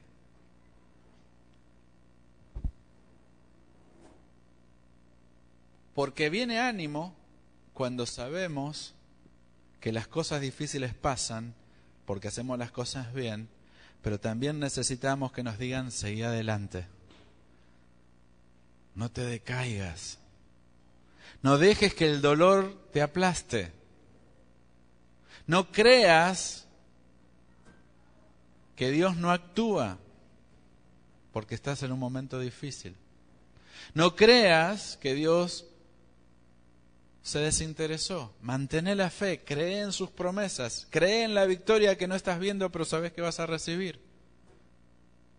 Porque 5.94 6.30
viene 6.30 6.60
ánimo 6.60 7.14
cuando 7.74 8.06
sabemos 8.06 8.94
que 9.80 9.92
las 9.92 10.06
cosas 10.06 10.40
difíciles 10.40 10.94
pasan 10.94 11.54
porque 12.06 12.28
hacemos 12.28 12.58
las 12.58 12.70
cosas 12.70 13.12
bien, 13.12 13.48
pero 14.02 14.18
también 14.18 14.58
necesitamos 14.58 15.32
que 15.32 15.42
nos 15.42 15.58
digan, 15.58 15.90
seguí 15.90 16.22
adelante. 16.22 16.86
No 18.94 19.10
te 19.10 19.24
decaigas. 19.24 20.18
No 21.42 21.58
dejes 21.58 21.94
que 21.94 22.06
el 22.06 22.20
dolor 22.20 22.88
te 22.92 23.02
aplaste. 23.02 23.72
No 25.50 25.72
creas 25.72 26.64
que 28.76 28.92
Dios 28.92 29.16
no 29.16 29.32
actúa 29.32 29.98
porque 31.32 31.56
estás 31.56 31.82
en 31.82 31.90
un 31.90 31.98
momento 31.98 32.38
difícil. 32.38 32.94
No 33.92 34.14
creas 34.14 34.96
que 34.98 35.12
Dios 35.12 35.66
se 37.22 37.40
desinteresó. 37.40 38.32
Mantén 38.40 38.96
la 38.96 39.10
fe, 39.10 39.42
cree 39.44 39.80
en 39.80 39.90
sus 39.90 40.10
promesas, 40.10 40.86
cree 40.88 41.24
en 41.24 41.34
la 41.34 41.46
victoria 41.46 41.98
que 41.98 42.06
no 42.06 42.14
estás 42.14 42.38
viendo 42.38 42.70
pero 42.70 42.84
sabes 42.84 43.10
que 43.10 43.20
vas 43.20 43.40
a 43.40 43.46
recibir. 43.46 44.00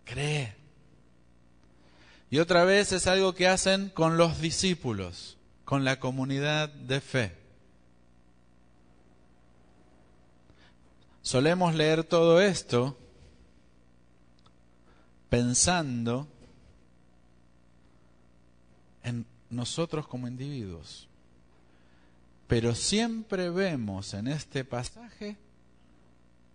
Cree. 0.03 0.57
Y 2.29 2.39
otra 2.39 2.65
vez 2.65 2.91
es 2.91 3.07
algo 3.07 3.33
que 3.33 3.47
hacen 3.47 3.87
con 3.87 4.17
los 4.17 4.41
discípulos, 4.41 5.37
con 5.63 5.85
la 5.85 6.01
comunidad 6.01 6.67
de 6.67 6.99
fe. 6.99 7.40
Solemos 11.21 11.75
leer 11.75 12.03
todo 12.03 12.41
esto 12.41 12.97
pensando 15.29 16.27
en 19.03 19.25
nosotros 19.49 20.07
como 20.07 20.27
individuos. 20.27 21.07
Pero 22.47 22.75
siempre 22.75 23.49
vemos 23.49 24.13
en 24.13 24.27
este 24.27 24.65
pasaje 24.65 25.37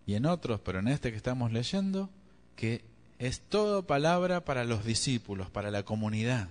y 0.05 0.15
en 0.15 0.27
otros, 0.27 0.61
pero 0.61 0.81
en 0.81 0.89
este 0.89 1.11
que 1.11 1.17
estamos 1.17 1.53
leyendo, 1.53 2.11
que 2.55 2.85
es 3.19 3.41
todo 3.41 3.87
palabra 3.87 4.45
para 4.45 4.65
los 4.65 4.85
discípulos, 4.85 5.49
para 5.49 5.71
la 5.71 5.85
comunidad. 5.85 6.49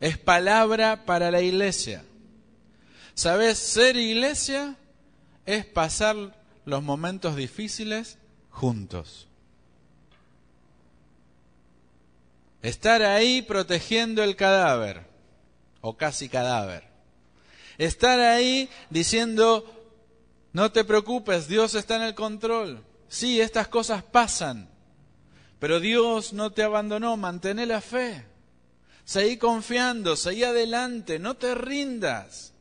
Es 0.00 0.18
palabra 0.18 1.06
para 1.06 1.30
la 1.30 1.40
iglesia. 1.40 2.04
¿Sabes? 3.14 3.58
Ser 3.58 3.96
iglesia 3.96 4.76
es 5.46 5.64
pasar 5.64 6.16
los 6.64 6.82
momentos 6.82 7.36
difíciles 7.36 8.18
juntos. 8.50 9.28
Estar 12.62 13.02
ahí 13.02 13.42
protegiendo 13.42 14.24
el 14.24 14.34
cadáver, 14.34 15.06
o 15.80 15.96
casi 15.96 16.28
cadáver. 16.28 16.84
Estar 17.78 18.18
ahí 18.18 18.68
diciendo, 18.90 19.64
no 20.52 20.72
te 20.72 20.84
preocupes, 20.84 21.46
Dios 21.46 21.74
está 21.74 21.96
en 21.96 22.02
el 22.02 22.14
control. 22.14 22.82
Sí, 23.08 23.40
estas 23.40 23.68
cosas 23.68 24.02
pasan, 24.02 24.68
pero 25.60 25.78
Dios 25.78 26.32
no 26.32 26.50
te 26.50 26.64
abandonó, 26.64 27.16
mantén 27.16 27.66
la 27.68 27.80
fe. 27.80 28.24
Seguí 29.04 29.36
confiando, 29.36 30.16
seguí 30.16 30.42
adelante, 30.42 31.20
no 31.20 31.36
te 31.36 31.54
rindas 31.54 32.52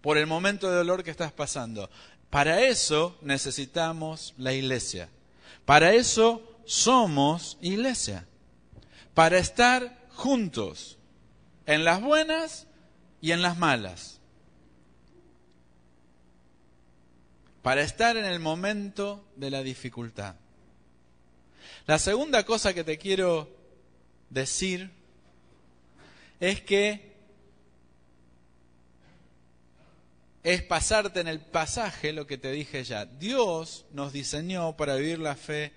por 0.00 0.18
el 0.18 0.26
momento 0.26 0.68
de 0.68 0.76
dolor 0.76 1.04
que 1.04 1.12
estás 1.12 1.30
pasando. 1.30 1.88
Para 2.32 2.62
eso 2.62 3.16
necesitamos 3.20 4.34
la 4.36 4.52
iglesia. 4.52 5.08
Para 5.64 5.92
eso 5.92 6.42
somos 6.64 7.58
iglesia. 7.60 8.26
Para 9.14 9.38
estar 9.38 10.08
juntos, 10.08 10.98
en 11.66 11.84
las 11.84 12.00
buenas 12.00 12.66
y 13.20 13.30
en 13.30 13.42
las 13.42 13.56
malas. 13.56 14.22
para 17.62 17.82
estar 17.82 18.16
en 18.16 18.24
el 18.24 18.40
momento 18.40 19.24
de 19.36 19.50
la 19.50 19.62
dificultad. 19.62 20.34
La 21.86 21.98
segunda 21.98 22.44
cosa 22.44 22.74
que 22.74 22.84
te 22.84 22.98
quiero 22.98 23.48
decir 24.30 24.90
es 26.40 26.60
que 26.60 27.11
es 30.42 30.62
pasarte 30.62 31.20
en 31.20 31.28
el 31.28 31.40
pasaje 31.40 32.12
lo 32.12 32.26
que 32.26 32.38
te 32.38 32.50
dije 32.50 32.84
ya. 32.84 33.06
Dios 33.06 33.84
nos 33.92 34.12
diseñó 34.12 34.76
para 34.76 34.96
vivir 34.96 35.18
la 35.18 35.36
fe 35.36 35.72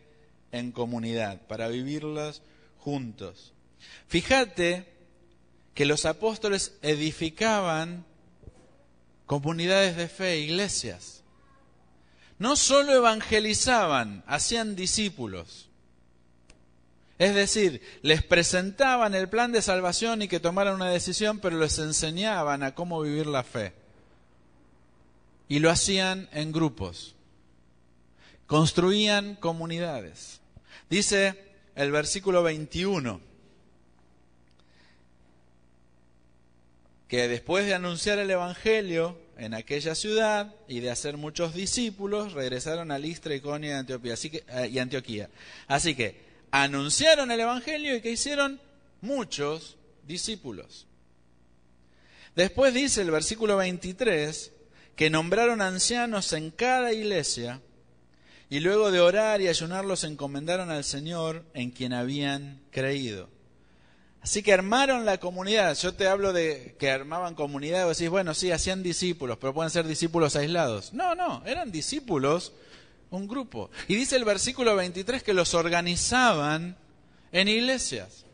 en 0.51 0.71
comunidad, 0.71 1.41
para 1.47 1.67
vivirlas 1.67 2.41
juntos. 2.79 3.53
Fíjate 4.07 4.85
que 5.73 5.85
los 5.85 6.05
apóstoles 6.05 6.73
edificaban 6.81 8.05
comunidades 9.25 9.95
de 9.95 10.07
fe, 10.07 10.39
iglesias 10.39 11.15
no 12.37 12.55
solo 12.55 12.93
evangelizaban, 12.93 14.23
hacían 14.27 14.75
discípulos. 14.75 15.69
Es 17.17 17.33
decir, 17.33 17.81
les 18.01 18.23
presentaban 18.23 19.15
el 19.15 19.29
plan 19.29 19.53
de 19.53 19.61
salvación 19.61 20.21
y 20.21 20.27
que 20.27 20.41
tomaran 20.41 20.75
una 20.75 20.89
decisión, 20.89 21.39
pero 21.39 21.57
les 21.57 21.79
enseñaban 21.79 22.61
a 22.61 22.75
cómo 22.75 23.01
vivir 23.01 23.25
la 23.25 23.43
fe. 23.43 23.73
Y 25.47 25.59
lo 25.59 25.69
hacían 25.69 26.29
en 26.31 26.51
grupos. 26.51 27.15
construían 28.47 29.35
comunidades. 29.35 30.39
Dice 30.89 31.35
el 31.75 31.91
versículo 31.91 32.43
21 32.43 33.19
que 37.07 37.27
después 37.27 37.65
de 37.65 37.73
anunciar 37.73 38.19
el 38.19 38.29
Evangelio 38.29 39.17
en 39.37 39.53
aquella 39.53 39.95
ciudad 39.95 40.53
y 40.67 40.79
de 40.79 40.89
hacer 40.89 41.17
muchos 41.17 41.53
discípulos, 41.53 42.33
regresaron 42.33 42.91
a 42.91 42.99
Listra, 42.99 43.35
Iconia 43.35 43.79
eh, 43.79 44.69
y 44.71 44.79
Antioquía. 44.79 45.29
Así 45.67 45.95
que 45.95 46.23
anunciaron 46.51 47.31
el 47.31 47.39
Evangelio 47.39 47.95
y 47.95 48.01
que 48.01 48.11
hicieron 48.11 48.59
muchos 49.01 49.77
discípulos. 50.07 50.87
Después 52.35 52.73
dice 52.73 53.01
el 53.01 53.11
versículo 53.11 53.57
23 53.57 54.51
que 54.95 55.09
nombraron 55.09 55.61
ancianos 55.61 56.31
en 56.33 56.51
cada 56.51 56.93
iglesia 56.93 57.61
y 58.49 58.59
luego 58.59 58.91
de 58.91 58.99
orar 58.99 59.41
y 59.41 59.47
ayunar 59.47 59.85
los 59.85 60.03
encomendaron 60.03 60.71
al 60.71 60.83
Señor 60.83 61.43
en 61.53 61.71
quien 61.71 61.93
habían 61.93 62.61
creído. 62.71 63.29
Así 64.21 64.41
que 64.41 64.53
armaron 64.53 65.05
la 65.05 65.19
comunidad. 65.19 65.77
Yo 65.77 65.93
te 65.93 66.07
hablo 66.07 66.33
de 66.33 66.75
que 66.79 66.89
armaban 66.89 67.35
comunidad, 67.35 67.85
y 67.85 67.89
decís, 67.89 68.09
bueno, 68.09 68.33
sí, 68.33 68.51
hacían 68.51 68.81
discípulos, 68.81 69.37
pero 69.39 69.53
pueden 69.53 69.69
ser 69.69 69.85
discípulos 69.85 70.35
aislados. 70.35 70.93
No, 70.93 71.13
no, 71.13 71.43
eran 71.45 71.71
discípulos, 71.71 72.53
un 73.11 73.27
grupo. 73.27 73.69
Y 73.87 73.95
dice 73.95 74.15
el 74.15 74.25
versículo 74.25 74.75
23 74.75 75.21
que 75.21 75.33
los 75.33 75.53
organizaban 75.53 76.75
en 77.31 77.47
iglesias. 77.47 78.25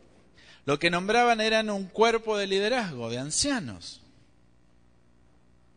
Lo 0.65 0.79
que 0.79 0.89
nombraban 0.89 1.41
eran 1.41 1.69
un 1.69 1.87
cuerpo 1.87 2.37
de 2.37 2.47
liderazgo, 2.47 3.09
de 3.09 3.17
ancianos. 3.17 4.00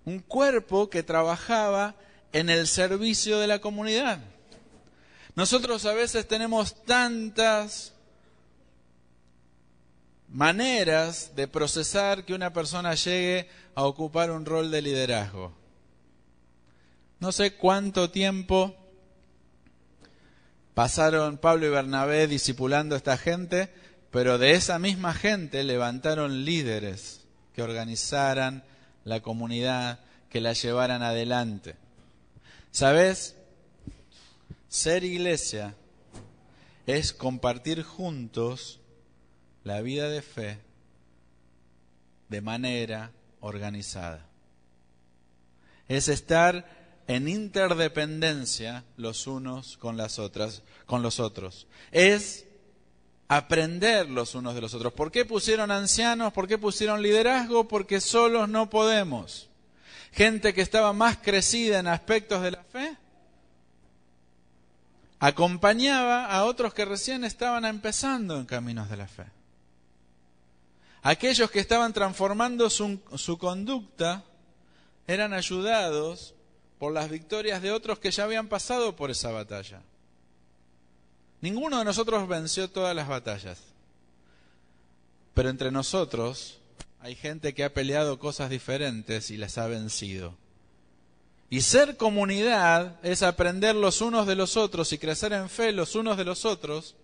Un 0.05 0.21
cuerpo 0.21 0.91
que 0.91 1.03
trabajaba 1.03 1.95
en 2.33 2.51
el 2.51 2.67
servicio 2.67 3.39
de 3.39 3.47
la 3.47 3.61
comunidad. 3.61 4.19
Nosotros 5.37 5.85
a 5.87 5.95
veces 5.95 6.29
tenemos 6.29 6.85
tantas 6.85 7.95
maneras 10.29 11.33
de 11.37 11.47
procesar 11.49 12.25
que 12.25 12.35
una 12.35 12.53
persona 12.53 12.95
llegue 12.95 13.49
a 13.75 13.85
ocupar 13.85 14.31
un 14.31 14.45
rol 14.45 14.71
de 14.71 14.83
liderazgo. 14.83 15.53
No 17.21 17.33
sé 17.33 17.55
cuánto 17.55 18.11
tiempo 18.11 18.77
pasaron 20.75 21.39
Pablo 21.39 21.67
y 21.67 21.71
Bernabé 21.71 22.27
discipulando 22.27 22.95
a 22.95 22.99
esta 22.99 23.17
gente, 23.17 23.73
pero 24.11 24.39
de 24.39 24.53
esa 24.53 24.79
misma 24.79 25.15
gente 25.15 25.63
levantaron 25.65 26.45
líderes 26.45 27.21
que 27.55 27.63
organizaran 27.63 28.65
la 29.05 29.21
comunidad, 29.21 30.01
que 30.31 30.41
la 30.41 30.53
llevaran 30.53 31.03
adelante. 31.03 31.77
¿Sabes? 32.71 33.37
Ser 34.69 35.05
iglesia 35.05 35.75
es 36.87 37.13
compartir 37.13 37.83
juntos 37.83 38.81
la 39.63 39.81
vida 39.81 40.09
de 40.09 40.23
fe 40.23 40.59
de 42.29 42.41
manera 42.41 43.13
organizada. 43.41 44.27
Es 45.89 46.09
estar 46.09 46.67
en 47.07 47.29
interdependencia 47.29 48.85
los 48.97 49.27
unos 49.27 49.77
con 49.77 49.97
las 49.97 50.19
otras, 50.19 50.63
con 50.87 51.03
los 51.03 51.21
otros. 51.21 51.67
Es 51.93 52.47
aprender 53.37 54.09
los 54.09 54.35
unos 54.35 54.55
de 54.55 54.61
los 54.61 54.75
otros. 54.75 54.93
¿Por 54.93 55.11
qué 55.11 55.25
pusieron 55.25 55.71
ancianos? 55.71 56.33
¿Por 56.33 56.47
qué 56.47 56.59
pusieron 56.59 57.03
liderazgo? 57.03 57.67
Porque 57.67 58.01
solos 58.01 58.49
no 58.49 58.71
podemos. 58.71 59.49
Gente 60.13 60.55
que 60.55 60.61
estaba 60.61 60.93
más 60.93 61.17
crecida 61.19 61.81
en 61.81 61.89
aspectos 61.89 62.43
de 62.43 62.53
la 62.53 62.63
fe 62.63 62.97
acompañaba 65.19 66.27
a 66.27 66.45
otros 66.45 66.75
que 66.75 66.85
recién 66.85 67.25
estaban 67.25 67.65
empezando 67.65 68.39
en 68.39 68.45
caminos 68.45 68.91
de 68.91 68.97
la 68.97 69.09
fe. 69.09 69.25
Aquellos 71.03 71.51
que 71.51 71.61
estaban 71.61 71.93
transformando 71.93 72.71
su, 72.71 73.39
conducta 73.39 74.25
eran 75.07 75.33
ayudados 75.33 76.35
por 76.79 76.93
las 76.93 77.11
victorias 77.11 77.61
de 77.63 77.73
otros 77.73 77.99
que 77.99 78.11
ya 78.11 78.25
habían 78.25 78.49
pasado 78.49 78.97
por 78.97 79.11
esa 79.11 79.31
batalla. 79.31 79.83
Ninguno 81.45 81.79
de 81.79 81.85
nosotros 81.85 82.27
venció 82.27 82.71
todas 82.71 82.97
las 82.97 83.07
batallas, 83.07 83.59
pero 85.35 85.51
entre 85.51 85.71
nosotros 85.71 86.59
hay 87.01 87.15
gente 87.15 87.53
que 87.53 87.65
ha 87.65 87.75
peleado 87.75 88.19
cosas 88.19 88.49
diferentes 88.49 89.31
y 89.31 89.37
las 89.37 89.59
ha 89.59 89.67
vencido. 89.67 90.35
Y 91.51 91.61
ser 91.61 91.99
comunidad 91.99 92.99
es 93.03 93.23
aprender 93.23 93.75
los 93.75 94.01
unos 94.01 94.27
de 94.27 94.37
los 94.37 94.57
otros 94.57 94.91
y 94.95 94.99
crecer 94.99 95.35
en 95.35 95.51
fe 95.51 95.73
los 95.73 95.95
unos 95.97 96.17
de 96.17 96.25
los 96.25 96.47
otros 96.47 96.97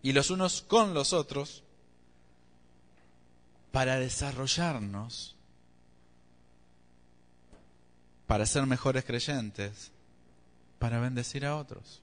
y 0.00 0.12
los 0.12 0.30
unos 0.30 0.62
con 0.62 0.94
los 0.94 1.12
otros 1.12 1.64
para 3.72 3.98
desarrollarnos, 3.98 5.34
para 8.28 8.46
ser 8.46 8.64
mejores 8.66 9.04
creyentes, 9.04 9.90
para 10.78 11.00
bendecir 11.00 11.44
a 11.44 11.56
otros. 11.56 12.00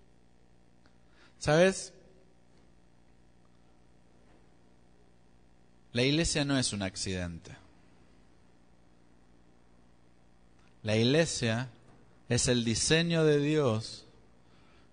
¿Sabes? 1.40 1.94
La 5.94 6.04
iglesia 6.04 6.46
no 6.46 6.58
es 6.58 6.74
un 6.74 6.82
accidente. 6.82 7.56
La 10.84 10.96
iglesia 10.96 11.70
es 12.30 12.48
el 12.48 12.64
diseño 12.64 13.24
de 13.24 13.40
Dios 13.40 14.06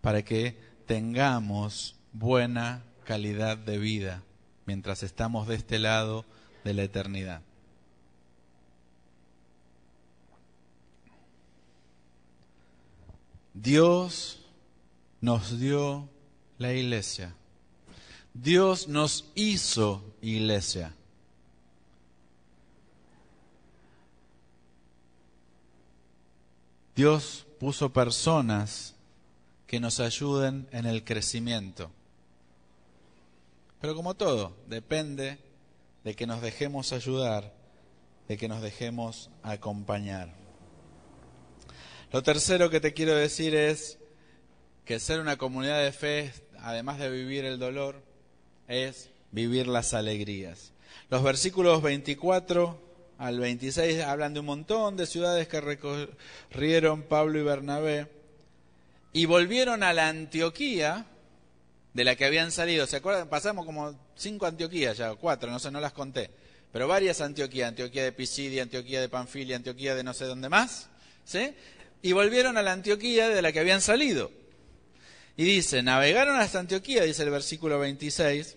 para 0.01 0.25
que 0.25 0.59
tengamos 0.87 1.97
buena 2.13 2.85
calidad 3.05 3.59
de 3.59 3.79
vida 3.79 4.23
mientras 4.67 5.03
estamos 5.03 5.47
de 5.47 5.57
este 5.57 5.79
lado 5.79 6.25
de 6.65 6.75
la 6.75 6.85
eternidad. 6.85 7.43
Dios 13.53 14.41
nos 15.21 15.59
dio 15.59 16.09
la 16.59 16.73
iglesia. 16.73 17.35
Dios 18.33 18.89
nos 18.89 19.31
hizo 19.35 20.03
iglesia. 20.21 20.93
Dios 26.97 27.47
puso 27.59 27.93
personas 27.93 28.95
que 29.67 29.81
nos 29.81 29.99
ayuden 29.99 30.69
en 30.71 30.87
el 30.87 31.05
crecimiento. 31.05 31.91
Pero 33.81 33.95
como 33.95 34.15
todo, 34.15 34.57
depende 34.69 35.39
de 36.05 36.15
que 36.15 36.27
nos 36.27 36.41
dejemos 36.41 36.93
ayudar, 36.93 37.53
de 38.29 38.37
que 38.37 38.49
nos 38.49 38.63
dejemos 38.63 39.31
acompañar. 39.43 40.33
Lo 42.13 42.23
tercero 42.23 42.71
que 42.71 42.81
te 42.81 42.95
quiero 42.95 43.15
decir 43.15 43.55
es 43.55 43.99
que 44.85 45.01
ser 45.01 45.19
una 45.19 45.37
comunidad 45.37 45.83
de 45.83 45.93
fe, 45.93 46.33
además 46.65 46.99
de 46.99 47.11
vivir 47.11 47.45
el 47.45 47.59
dolor, 47.59 48.03
es 48.69 49.11
vivir 49.31 49.67
las 49.67 49.95
alegrías. 49.95 50.73
Los 51.11 51.23
versículos 51.23 51.83
24 51.83 52.81
al 53.19 53.39
26 53.39 54.01
hablan 54.03 54.35
de 54.35 54.41
un 54.41 54.47
montón 54.47 54.97
de 54.97 55.07
ciudades 55.07 55.47
que 55.47 55.61
recorrieron 55.61 57.03
Pablo 57.03 57.39
y 57.39 57.43
Bernabé 57.43 58.09
y 59.13 59.27
volvieron 59.27 59.83
a 59.83 59.93
la 59.93 60.09
Antioquía 60.09 61.07
de 61.93 62.05
la 62.05 62.17
que 62.17 62.25
habían 62.25 62.51
salido. 62.51 62.87
¿Se 62.87 62.97
acuerdan? 62.97 63.29
Pasamos 63.29 63.67
como 63.67 63.95
cinco 64.17 64.47
Antioquías 64.47 64.97
ya, 64.97 65.15
cuatro, 65.15 65.51
no 65.51 65.59
sé, 65.59 65.71
no 65.71 65.81
las 65.81 65.93
conté. 65.93 66.31
Pero 66.73 66.89
varias 66.89 67.21
Antioquías, 67.21 67.69
Antioquía 67.69 68.03
de 68.03 68.13
Pisidia, 68.13 68.63
Antioquía 68.63 69.01
de 69.01 69.09
Panfilia, 69.09 69.57
Antioquía 69.57 69.95
de 69.95 70.03
no 70.03 70.15
sé 70.15 70.25
dónde 70.25 70.49
más. 70.49 70.89
¿Sí? 71.25 71.55
Y 72.03 72.13
volvieron 72.13 72.57
a 72.57 72.63
la 72.63 72.73
Antioquía 72.73 73.29
de 73.29 73.43
la 73.43 73.53
que 73.53 73.61
habían 73.61 73.81
salido. 73.81 74.31
Y 75.37 75.45
dice, 75.45 75.83
navegaron 75.83 76.37
hasta 76.37 76.61
Antioquía, 76.61 77.03
dice 77.05 77.25
el 77.25 77.31
versículo 77.31 77.79
26, 77.79 78.57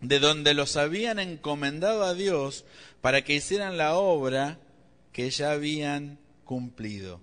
de 0.00 0.18
donde 0.18 0.54
los 0.54 0.76
habían 0.76 1.18
encomendado 1.18 2.04
a 2.04 2.14
Dios 2.14 2.64
para 3.00 3.22
que 3.22 3.34
hicieran 3.34 3.76
la 3.76 3.94
obra 3.94 4.58
que 5.12 5.30
ya 5.30 5.52
habían 5.52 6.18
cumplido. 6.44 7.20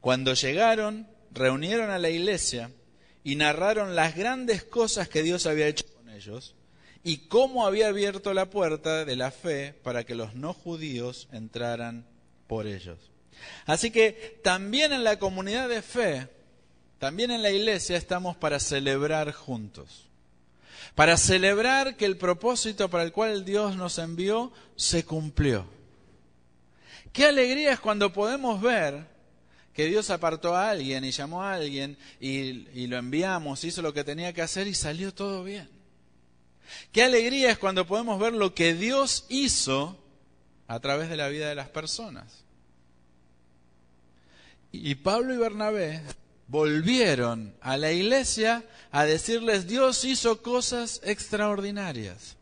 Cuando 0.00 0.34
llegaron, 0.34 1.08
reunieron 1.32 1.90
a 1.90 1.98
la 1.98 2.10
iglesia 2.10 2.70
y 3.22 3.36
narraron 3.36 3.94
las 3.94 4.16
grandes 4.16 4.64
cosas 4.64 5.08
que 5.08 5.22
Dios 5.22 5.46
había 5.46 5.68
hecho 5.68 5.84
con 5.94 6.08
ellos 6.10 6.54
y 7.04 7.28
cómo 7.28 7.66
había 7.66 7.88
abierto 7.88 8.34
la 8.34 8.50
puerta 8.50 9.04
de 9.04 9.16
la 9.16 9.30
fe 9.30 9.74
para 9.82 10.04
que 10.04 10.14
los 10.14 10.34
no 10.34 10.52
judíos 10.52 11.28
entraran 11.32 12.06
por 12.46 12.66
ellos. 12.66 12.98
Así 13.64 13.90
que 13.90 14.40
también 14.42 14.92
en 14.92 15.04
la 15.04 15.18
comunidad 15.18 15.68
de 15.68 15.82
fe, 15.82 16.28
también 17.00 17.30
en 17.30 17.42
la 17.42 17.50
iglesia 17.50 17.96
estamos 17.96 18.36
para 18.36 18.60
celebrar 18.60 19.32
juntos, 19.32 20.06
para 20.94 21.16
celebrar 21.16 21.96
que 21.96 22.04
el 22.04 22.18
propósito 22.18 22.90
para 22.90 23.04
el 23.04 23.10
cual 23.10 23.46
Dios 23.46 23.74
nos 23.74 23.98
envió 23.98 24.52
se 24.76 25.06
cumplió. 25.06 25.64
Qué 27.14 27.24
alegría 27.24 27.72
es 27.72 27.80
cuando 27.80 28.12
podemos 28.12 28.60
ver 28.60 29.06
que 29.72 29.86
Dios 29.86 30.10
apartó 30.10 30.54
a 30.54 30.68
alguien 30.68 31.02
y 31.06 31.10
llamó 31.10 31.42
a 31.42 31.54
alguien 31.54 31.96
y, 32.20 32.86
lo 32.86 32.98
enviamos, 32.98 33.64
hizo 33.64 33.80
lo 33.80 33.94
que 33.94 34.04
tenía 34.04 34.34
que 34.34 34.42
hacer 34.42 34.66
y 34.66 34.74
salió 34.74 35.14
todo 35.14 35.42
bien. 35.42 35.70
Qué 36.92 37.02
alegría 37.02 37.50
es 37.50 37.56
cuando 37.56 37.86
podemos 37.86 38.20
ver 38.20 38.34
lo 38.34 38.54
que 38.54 38.74
Dios 38.74 39.24
hizo 39.30 39.98
a 40.68 40.78
través 40.80 41.08
de 41.08 41.16
la 41.16 41.28
vida 41.28 41.48
de 41.48 41.54
las 41.54 41.70
personas. 41.70 42.44
Y 44.70 44.96
Pablo 44.96 45.32
y 45.32 45.38
Bernabé 45.38 46.02
volvieron 46.50 47.54
a 47.60 47.76
la 47.76 47.92
iglesia 47.92 48.64
a 48.90 49.04
decirles, 49.04 49.68
Dios 49.68 50.04
hizo 50.04 50.42
cosas 50.42 51.00
extraordinarias. 51.04 52.36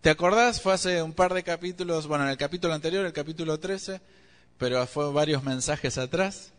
¿Te 0.00 0.08
acordás? 0.08 0.62
Fue 0.62 0.72
hace 0.72 1.02
un 1.02 1.12
par 1.12 1.34
de 1.34 1.42
capítulos, 1.42 2.06
bueno, 2.06 2.24
en 2.24 2.30
el 2.30 2.38
capítulo 2.38 2.72
anterior, 2.72 3.04
el 3.04 3.12
capítulo 3.12 3.60
13, 3.60 4.00
pero 4.56 4.86
fue 4.86 5.12
varios 5.12 5.44
mensajes 5.44 5.98
atrás, 5.98 6.52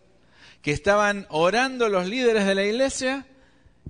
que 0.61 0.71
estaban 0.71 1.25
orando 1.29 1.89
los 1.89 2.07
líderes 2.07 2.45
de 2.45 2.55
la 2.55 2.63
iglesia 2.63 3.25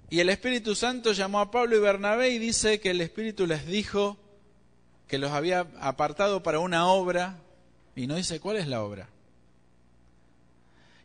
y 0.09 0.21
el 0.21 0.29
Espíritu 0.29 0.73
Santo 0.73 1.11
llamó 1.11 1.41
a 1.41 1.51
Pablo 1.51 1.75
y 1.75 1.79
Bernabé 1.79 2.29
y 2.29 2.39
dice 2.39 2.79
que 2.79 2.91
el 2.91 3.01
Espíritu 3.01 3.45
les 3.45 3.65
dijo 3.65 4.17
que 5.07 5.17
los 5.17 5.31
había 5.31 5.67
apartado 5.81 6.43
para 6.43 6.59
una 6.59 6.87
obra 6.87 7.39
y 7.95 8.07
no 8.07 8.15
dice 8.15 8.39
cuál 8.39 8.57
es 8.57 8.67
la 8.67 8.83
obra. 8.83 9.09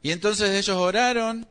Y 0.02 0.12
entonces 0.12 0.50
ellos 0.50 0.76
oraron 0.76 1.48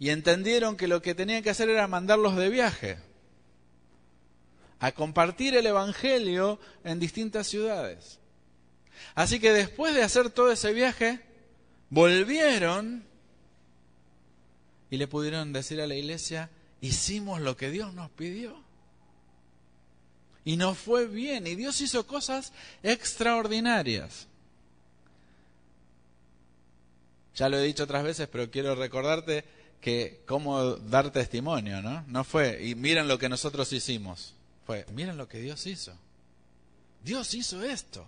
y 0.00 0.08
entendieron 0.08 0.78
que 0.78 0.88
lo 0.88 1.02
que 1.02 1.14
tenían 1.14 1.42
que 1.42 1.50
hacer 1.50 1.68
era 1.68 1.86
mandarlos 1.86 2.34
de 2.34 2.48
viaje, 2.48 2.98
a 4.80 4.92
compartir 4.92 5.54
el 5.54 5.66
Evangelio 5.66 6.58
en 6.84 6.98
distintas 6.98 7.46
ciudades. 7.46 8.18
Así 9.14 9.38
que 9.38 9.52
después 9.52 9.94
de 9.94 10.02
hacer 10.02 10.30
todo 10.30 10.50
ese 10.50 10.72
viaje, 10.72 11.20
volvieron 11.90 13.04
y 14.90 14.96
le 14.96 15.06
pudieron 15.06 15.52
decir 15.52 15.82
a 15.82 15.86
la 15.86 15.94
iglesia, 15.94 16.48
hicimos 16.80 17.42
lo 17.42 17.58
que 17.58 17.70
Dios 17.70 17.92
nos 17.92 18.10
pidió. 18.10 18.56
Y 20.46 20.56
nos 20.56 20.78
fue 20.78 21.06
bien, 21.06 21.46
y 21.46 21.56
Dios 21.56 21.78
hizo 21.82 22.06
cosas 22.06 22.54
extraordinarias. 22.82 24.28
Ya 27.34 27.50
lo 27.50 27.58
he 27.58 27.64
dicho 27.64 27.84
otras 27.84 28.02
veces, 28.02 28.28
pero 28.28 28.50
quiero 28.50 28.74
recordarte 28.74 29.59
que 29.80 30.22
cómo 30.26 30.76
dar 30.76 31.10
testimonio, 31.10 31.80
¿no? 31.82 32.04
No 32.06 32.24
fue, 32.24 32.62
y 32.64 32.74
miren 32.74 33.08
lo 33.08 33.18
que 33.18 33.28
nosotros 33.28 33.72
hicimos. 33.72 34.34
Fue, 34.66 34.84
miren 34.92 35.16
lo 35.16 35.28
que 35.28 35.38
Dios 35.38 35.66
hizo. 35.66 35.92
Dios 37.02 37.34
hizo 37.34 37.62
esto. 37.62 38.06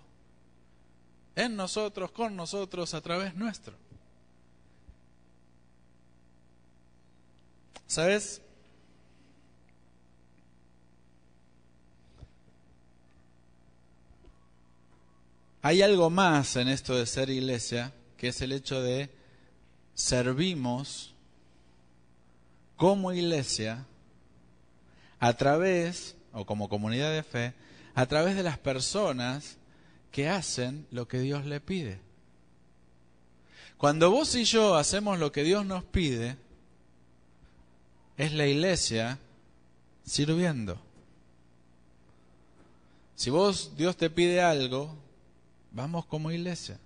En 1.35 1.55
nosotros, 1.55 2.11
con 2.11 2.35
nosotros, 2.35 2.93
a 2.93 3.01
través 3.01 3.33
nuestro. 3.35 3.73
¿Sabes? 7.87 8.41
Hay 15.63 15.81
algo 15.81 16.09
más 16.09 16.55
en 16.55 16.67
esto 16.67 16.95
de 16.95 17.05
ser 17.05 17.29
iglesia, 17.29 17.93
que 18.17 18.27
es 18.27 18.41
el 18.41 18.51
hecho 18.51 18.81
de 18.81 19.09
servimos 19.95 21.12
como 22.83 23.13
iglesia, 23.13 23.85
a 25.17 25.33
través, 25.37 26.17
o 26.33 26.45
como 26.45 26.67
comunidad 26.67 27.13
de 27.13 27.23
fe, 27.23 27.53
a 27.95 28.05
través 28.07 28.35
de 28.35 28.43
las 28.43 28.57
personas 28.57 29.55
que 30.11 30.27
hacen 30.27 30.85
lo 30.91 31.07
que 31.07 31.21
Dios 31.21 31.45
le 31.45 31.61
pide. 31.61 32.01
Cuando 33.77 34.11
vos 34.11 34.35
y 34.35 34.43
yo 34.43 34.75
hacemos 34.75 35.17
lo 35.17 35.31
que 35.31 35.45
Dios 35.45 35.65
nos 35.65 35.85
pide, 35.85 36.35
es 38.17 38.33
la 38.33 38.47
iglesia 38.47 39.17
sirviendo. 40.05 40.77
Si 43.15 43.29
vos, 43.29 43.77
Dios 43.77 43.95
te 43.95 44.09
pide 44.09 44.41
algo, 44.41 44.93
vamos 45.71 46.05
como 46.05 46.31
iglesia. 46.31 46.77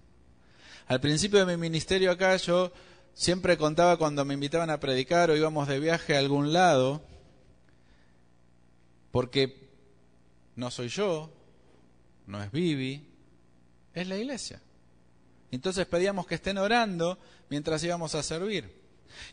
Al 0.86 1.02
principio 1.02 1.44
de 1.44 1.58
mi 1.58 1.60
ministerio 1.60 2.12
acá 2.12 2.38
yo 2.38 2.72
Siempre 3.18 3.58
contaba 3.58 3.98
cuando 3.98 4.24
me 4.26 4.36
invitaban 4.36 4.70
a 4.70 4.80
predicar 4.80 5.32
o 5.32 5.36
íbamos 5.36 5.68
de 5.68 5.80
viaje 5.80 6.16
a 6.16 6.20
algún 6.20 6.54
lado, 6.54 7.02
porque 9.10 9.72
no 10.56 10.70
soy 10.70 10.90
yo, 10.90 11.34
no 12.28 12.44
es 12.44 12.52
Vivi, 12.52 13.10
es 13.96 14.08
la 14.08 14.18
iglesia. 14.18 14.62
Entonces 15.50 15.88
pedíamos 15.88 16.28
que 16.28 16.36
estén 16.36 16.60
orando 16.60 17.18
mientras 17.50 17.84
íbamos 17.84 18.14
a 18.14 18.22
servir. 18.22 18.72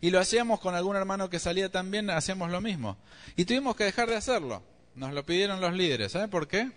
Y 0.01 0.09
lo 0.09 0.19
hacíamos 0.19 0.61
con 0.61 0.75
algún 0.75 0.97
hermano 0.97 1.29
que 1.29 1.39
salía 1.39 1.71
también, 1.71 2.09
hacíamos 2.09 2.51
lo 2.51 2.63
mismo. 2.63 2.97
Y 3.37 3.45
tuvimos 3.45 3.77
que 3.77 3.85
dejar 3.85 4.09
de 4.09 4.17
hacerlo. 4.17 4.63
Nos 4.95 5.13
lo 5.13 5.27
pidieron 5.27 5.61
los 5.61 5.75
líderes. 5.75 6.13
¿Sabe 6.13 6.29
por 6.29 6.49
qué? 6.49 6.73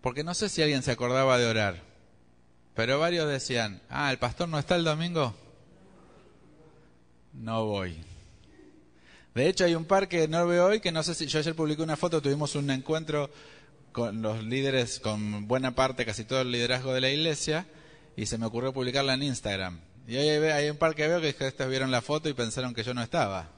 Porque 0.00 0.24
no 0.24 0.32
sé 0.32 0.48
si 0.48 0.62
alguien 0.62 0.82
se 0.82 0.92
acordaba 0.92 1.36
de 1.36 1.44
orar. 1.44 1.85
Pero 2.76 2.98
varios 2.98 3.26
decían, 3.26 3.80
ah, 3.88 4.12
¿el 4.12 4.18
pastor 4.18 4.50
no 4.50 4.58
está 4.58 4.76
el 4.76 4.84
domingo? 4.84 5.34
No 7.32 7.64
voy. 7.64 7.96
De 9.34 9.48
hecho, 9.48 9.64
hay 9.64 9.74
un 9.74 9.86
par 9.86 10.08
que 10.08 10.28
no 10.28 10.46
veo 10.46 10.66
hoy, 10.66 10.80
que 10.80 10.92
no 10.92 11.02
sé 11.02 11.14
si, 11.14 11.26
yo 11.26 11.38
ayer 11.38 11.54
publiqué 11.54 11.82
una 11.82 11.96
foto, 11.96 12.20
tuvimos 12.20 12.54
un 12.54 12.70
encuentro 12.70 13.30
con 13.92 14.20
los 14.20 14.44
líderes, 14.44 15.00
con 15.00 15.48
buena 15.48 15.74
parte, 15.74 16.04
casi 16.04 16.24
todo 16.24 16.42
el 16.42 16.52
liderazgo 16.52 16.92
de 16.92 17.00
la 17.00 17.08
iglesia, 17.10 17.66
y 18.14 18.26
se 18.26 18.36
me 18.36 18.44
ocurrió 18.44 18.74
publicarla 18.74 19.14
en 19.14 19.22
Instagram. 19.22 19.80
Y 20.06 20.18
hoy 20.18 20.28
hay 20.28 20.68
un 20.68 20.76
par 20.76 20.94
que 20.94 21.08
veo 21.08 21.20
que 21.22 21.30
estos 21.30 21.68
vieron 21.70 21.90
la 21.90 22.02
foto 22.02 22.28
y 22.28 22.34
pensaron 22.34 22.74
que 22.74 22.82
yo 22.82 22.92
no 22.92 23.02
estaba. 23.02 23.48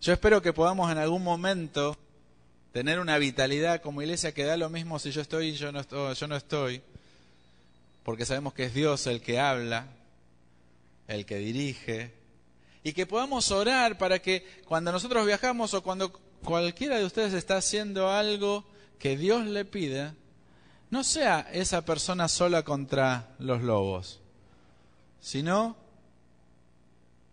Yo 0.00 0.12
espero 0.12 0.42
que 0.42 0.52
podamos 0.52 0.90
en 0.90 0.98
algún 0.98 1.22
momento 1.22 1.96
tener 2.72 3.00
una 3.00 3.18
vitalidad 3.18 3.80
como 3.82 4.02
iglesia 4.02 4.32
que 4.32 4.44
da 4.44 4.56
lo 4.56 4.68
mismo 4.68 4.98
si 4.98 5.10
yo 5.10 5.20
estoy 5.20 5.48
y 5.48 5.52
yo 5.54 5.72
no 5.72 5.80
estoy, 5.80 6.28
no 6.28 6.36
estoy, 6.36 6.82
porque 8.04 8.26
sabemos 8.26 8.54
que 8.54 8.64
es 8.64 8.74
Dios 8.74 9.06
el 9.06 9.20
que 9.20 9.38
habla, 9.40 9.86
el 11.06 11.26
que 11.26 11.36
dirige, 11.36 12.12
y 12.82 12.92
que 12.92 13.06
podamos 13.06 13.50
orar 13.50 13.98
para 13.98 14.20
que 14.20 14.46
cuando 14.66 14.92
nosotros 14.92 15.26
viajamos 15.26 15.74
o 15.74 15.82
cuando 15.82 16.12
cualquiera 16.42 16.98
de 16.98 17.04
ustedes 17.04 17.34
está 17.34 17.56
haciendo 17.56 18.10
algo 18.10 18.64
que 18.98 19.16
Dios 19.16 19.46
le 19.46 19.64
pida, 19.64 20.14
no 20.90 21.04
sea 21.04 21.46
esa 21.52 21.84
persona 21.84 22.28
sola 22.28 22.62
contra 22.62 23.34
los 23.38 23.62
lobos, 23.62 24.20
sino 25.20 25.76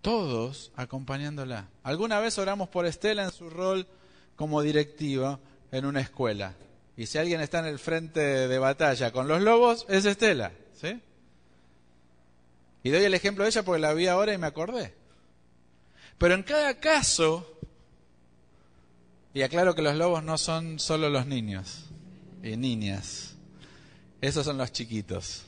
todos 0.02 0.72
acompañándola. 0.76 1.70
¿Alguna 1.84 2.20
vez 2.20 2.38
oramos 2.38 2.70
por 2.70 2.86
Estela 2.86 3.24
en 3.24 3.32
su 3.32 3.50
rol 3.50 3.88
como 4.36 4.62
directiva 4.62 5.40
en 5.72 5.86
una 5.86 6.02
escuela. 6.02 6.54
Y 6.98 7.08
si 7.08 7.18
alguien 7.18 7.42
está 7.42 7.60
en 7.60 7.66
el 7.66 7.80
frente 7.80 8.20
de 8.20 8.60
batalla 8.60 9.12
con 9.12 9.28
los 9.28 9.42
lobos, 9.42 9.86
es 9.90 10.06
Estela. 10.06 10.52
¿sí? 10.74 11.02
Y 12.84 12.90
doy 12.90 13.04
el 13.04 13.14
ejemplo 13.14 13.44
de 13.44 13.50
ella 13.50 13.64
porque 13.64 13.82
la 13.82 13.94
vi 13.94 14.08
ahora 14.08 14.34
y 14.34 14.38
me 14.38 14.48
acordé. 14.48 14.94
Pero 16.18 16.36
en 16.36 16.44
cada 16.44 16.80
caso, 16.80 17.60
y 19.34 19.42
aclaro 19.42 19.76
que 19.76 19.82
los 19.82 19.96
lobos 19.96 20.24
no 20.24 20.38
son 20.38 20.80
solo 20.80 21.10
los 21.10 21.26
niños 21.26 21.86
y 22.42 22.56
niñas, 22.56 23.36
esos 24.22 24.46
son 24.46 24.58
los 24.58 24.72
chiquitos. 24.72 25.44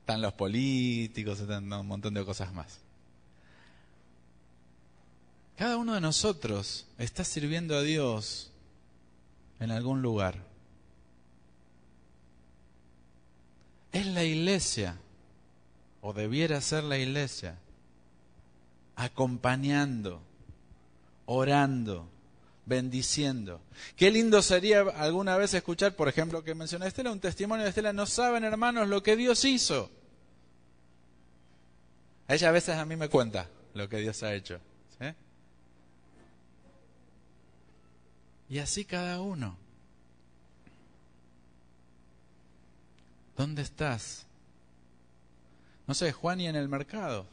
Están 0.00 0.22
los 0.22 0.32
políticos, 0.32 1.40
están 1.40 1.70
un 1.72 1.86
montón 1.86 2.14
de 2.14 2.24
cosas 2.24 2.52
más. 2.54 2.80
Cada 5.60 5.76
uno 5.76 5.92
de 5.92 6.00
nosotros 6.00 6.86
está 6.96 7.22
sirviendo 7.22 7.76
a 7.76 7.82
Dios 7.82 8.50
en 9.58 9.70
algún 9.70 10.00
lugar. 10.00 10.36
Es 13.92 14.06
la 14.06 14.24
iglesia, 14.24 14.96
o 16.00 16.14
debiera 16.14 16.62
ser 16.62 16.84
la 16.84 16.96
iglesia, 16.96 17.58
acompañando, 18.96 20.22
orando, 21.26 22.08
bendiciendo. 22.64 23.60
Qué 23.96 24.10
lindo 24.10 24.40
sería 24.40 24.80
alguna 24.80 25.36
vez 25.36 25.52
escuchar, 25.52 25.94
por 25.94 26.08
ejemplo, 26.08 26.42
que 26.42 26.54
mencioné 26.54 26.86
Estela, 26.86 27.12
un 27.12 27.20
testimonio 27.20 27.64
de 27.64 27.68
Estela, 27.68 27.92
no 27.92 28.06
saben 28.06 28.44
hermanos 28.44 28.88
lo 28.88 29.02
que 29.02 29.14
Dios 29.14 29.44
hizo. 29.44 29.90
Ella 32.28 32.48
a 32.48 32.52
veces 32.52 32.76
a 32.76 32.86
mí 32.86 32.96
me 32.96 33.10
cuenta 33.10 33.46
lo 33.74 33.90
que 33.90 33.98
Dios 33.98 34.22
ha 34.22 34.32
hecho. 34.32 34.58
Y 38.50 38.58
así 38.58 38.84
cada 38.84 39.20
uno. 39.20 39.56
¿Dónde 43.36 43.62
estás? 43.62 44.26
No 45.86 45.94
sé, 45.94 46.12
Juan 46.12 46.40
y 46.40 46.48
en 46.48 46.56
el 46.56 46.68
mercado. 46.68 47.26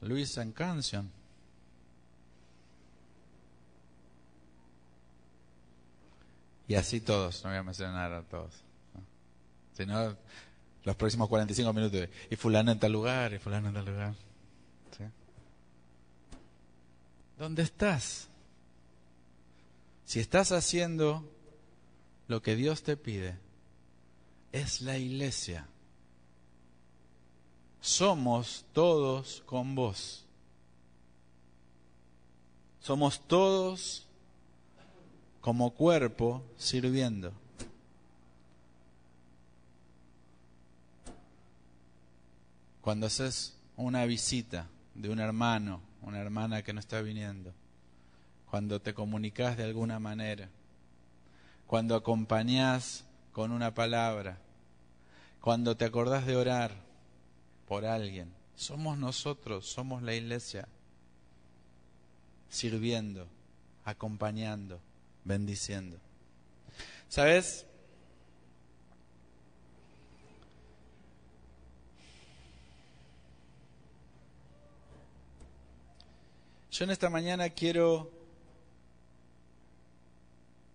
Luis 0.00 0.36
en 0.36 0.52
Canción. 0.52 1.10
Y 6.68 6.76
así 6.76 7.00
todos, 7.00 7.42
no 7.42 7.50
voy 7.50 7.58
a 7.58 7.62
mencionar 7.62 8.12
a 8.12 8.22
todos. 8.22 8.54
No, 9.86 10.16
los 10.84 10.96
próximos 10.96 11.28
45 11.28 11.72
minutos. 11.72 12.08
Y 12.30 12.36
fulano 12.36 12.70
en 12.70 12.78
tal 12.78 12.92
lugar, 12.92 13.32
y 13.32 13.38
fulano 13.38 13.68
en 13.68 13.74
tal 13.74 13.84
lugar. 13.84 14.14
¿Dónde 17.36 17.62
estás? 17.62 18.28
Si 20.04 20.20
estás 20.20 20.52
haciendo 20.52 21.28
lo 22.28 22.42
que 22.42 22.56
Dios 22.56 22.82
te 22.82 22.96
pide, 22.96 23.38
es 24.52 24.80
la 24.80 24.98
iglesia. 24.98 25.66
Somos 27.80 28.64
todos 28.72 29.42
con 29.46 29.74
vos. 29.74 30.24
Somos 32.80 33.26
todos 33.26 34.06
como 35.40 35.74
cuerpo 35.74 36.42
sirviendo. 36.56 37.32
Cuando 42.80 43.06
haces 43.06 43.56
una 43.76 44.04
visita 44.04 44.68
de 44.94 45.08
un 45.08 45.18
hermano, 45.18 45.80
una 46.02 46.20
hermana 46.20 46.62
que 46.62 46.74
no 46.74 46.80
está 46.80 47.00
viniendo, 47.00 47.52
cuando 48.54 48.80
te 48.80 48.94
comunicas 48.94 49.56
de 49.56 49.64
alguna 49.64 49.98
manera, 49.98 50.48
cuando 51.66 51.96
acompañás 51.96 53.04
con 53.32 53.50
una 53.50 53.74
palabra, 53.74 54.38
cuando 55.40 55.76
te 55.76 55.84
acordás 55.84 56.24
de 56.24 56.36
orar 56.36 56.70
por 57.66 57.84
alguien, 57.84 58.32
somos 58.54 58.96
nosotros, 58.96 59.66
somos 59.66 60.04
la 60.04 60.14
iglesia, 60.14 60.68
sirviendo, 62.48 63.26
acompañando, 63.84 64.78
bendiciendo. 65.24 65.98
¿Sabes? 67.08 67.66
Yo 76.70 76.84
en 76.84 76.90
esta 76.92 77.10
mañana 77.10 77.50
quiero 77.50 78.13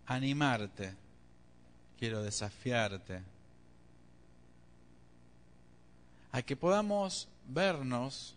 animarte, 0.09 0.95
quiero 1.99 2.23
desafiarte 2.23 3.21
a 6.31 6.41
que 6.41 6.55
podamos 6.55 7.27
vernos 7.47 8.35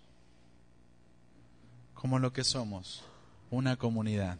como 1.94 2.18
lo 2.18 2.32
que 2.32 2.44
somos, 2.44 3.02
una 3.50 3.76
comunidad. 3.76 4.38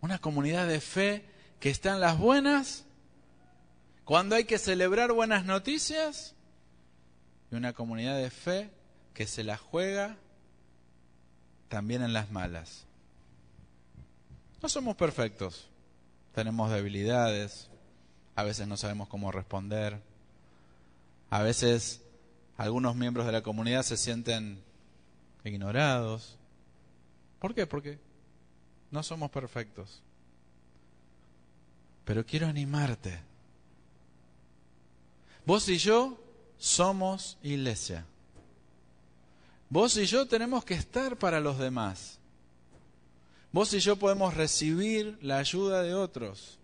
Una 0.00 0.18
comunidad 0.18 0.68
de 0.68 0.80
fe 0.80 1.24
que 1.58 1.70
está 1.70 1.94
en 1.94 2.00
las 2.00 2.16
buenas, 2.16 2.84
cuando 4.04 4.36
hay 4.36 4.44
que 4.44 4.58
celebrar 4.58 5.12
buenas 5.12 5.44
noticias, 5.44 6.34
y 7.50 7.56
una 7.56 7.72
comunidad 7.72 8.16
de 8.16 8.30
fe 8.30 8.70
que 9.14 9.26
se 9.26 9.42
la 9.42 9.56
juega 9.56 10.16
también 11.68 12.02
en 12.02 12.12
las 12.12 12.30
malas. 12.30 12.86
No 14.64 14.70
somos 14.70 14.96
perfectos, 14.96 15.68
tenemos 16.34 16.70
debilidades, 16.70 17.68
a 18.34 18.44
veces 18.44 18.66
no 18.66 18.78
sabemos 18.78 19.08
cómo 19.08 19.30
responder, 19.30 20.00
a 21.28 21.42
veces 21.42 22.00
algunos 22.56 22.96
miembros 22.96 23.26
de 23.26 23.32
la 23.32 23.42
comunidad 23.42 23.82
se 23.82 23.98
sienten 23.98 24.58
ignorados. 25.44 26.38
¿Por 27.40 27.54
qué? 27.54 27.66
Porque 27.66 27.98
no 28.90 29.02
somos 29.02 29.30
perfectos. 29.30 30.00
Pero 32.06 32.24
quiero 32.24 32.46
animarte. 32.46 33.20
Vos 35.44 35.68
y 35.68 35.76
yo 35.76 36.18
somos 36.56 37.36
iglesia. 37.42 38.06
Vos 39.68 39.94
y 39.98 40.06
yo 40.06 40.26
tenemos 40.26 40.64
que 40.64 40.72
estar 40.72 41.18
para 41.18 41.38
los 41.38 41.58
demás. 41.58 42.18
Vos 43.54 43.72
y 43.72 43.78
yo 43.78 43.94
podemos 43.94 44.34
recibir 44.34 45.16
la 45.22 45.38
ayuda 45.38 45.84
de 45.84 45.94
otros. 45.94 46.58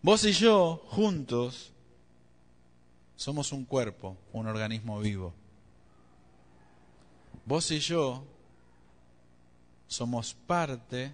Vos 0.00 0.22
y 0.22 0.30
yo, 0.30 0.80
juntos, 0.90 1.72
somos 3.16 3.50
un 3.50 3.64
cuerpo, 3.64 4.16
un 4.32 4.46
organismo 4.46 5.00
vivo. 5.00 5.34
Vos 7.44 7.68
y 7.72 7.80
yo 7.80 8.22
somos 9.88 10.34
parte 10.34 11.12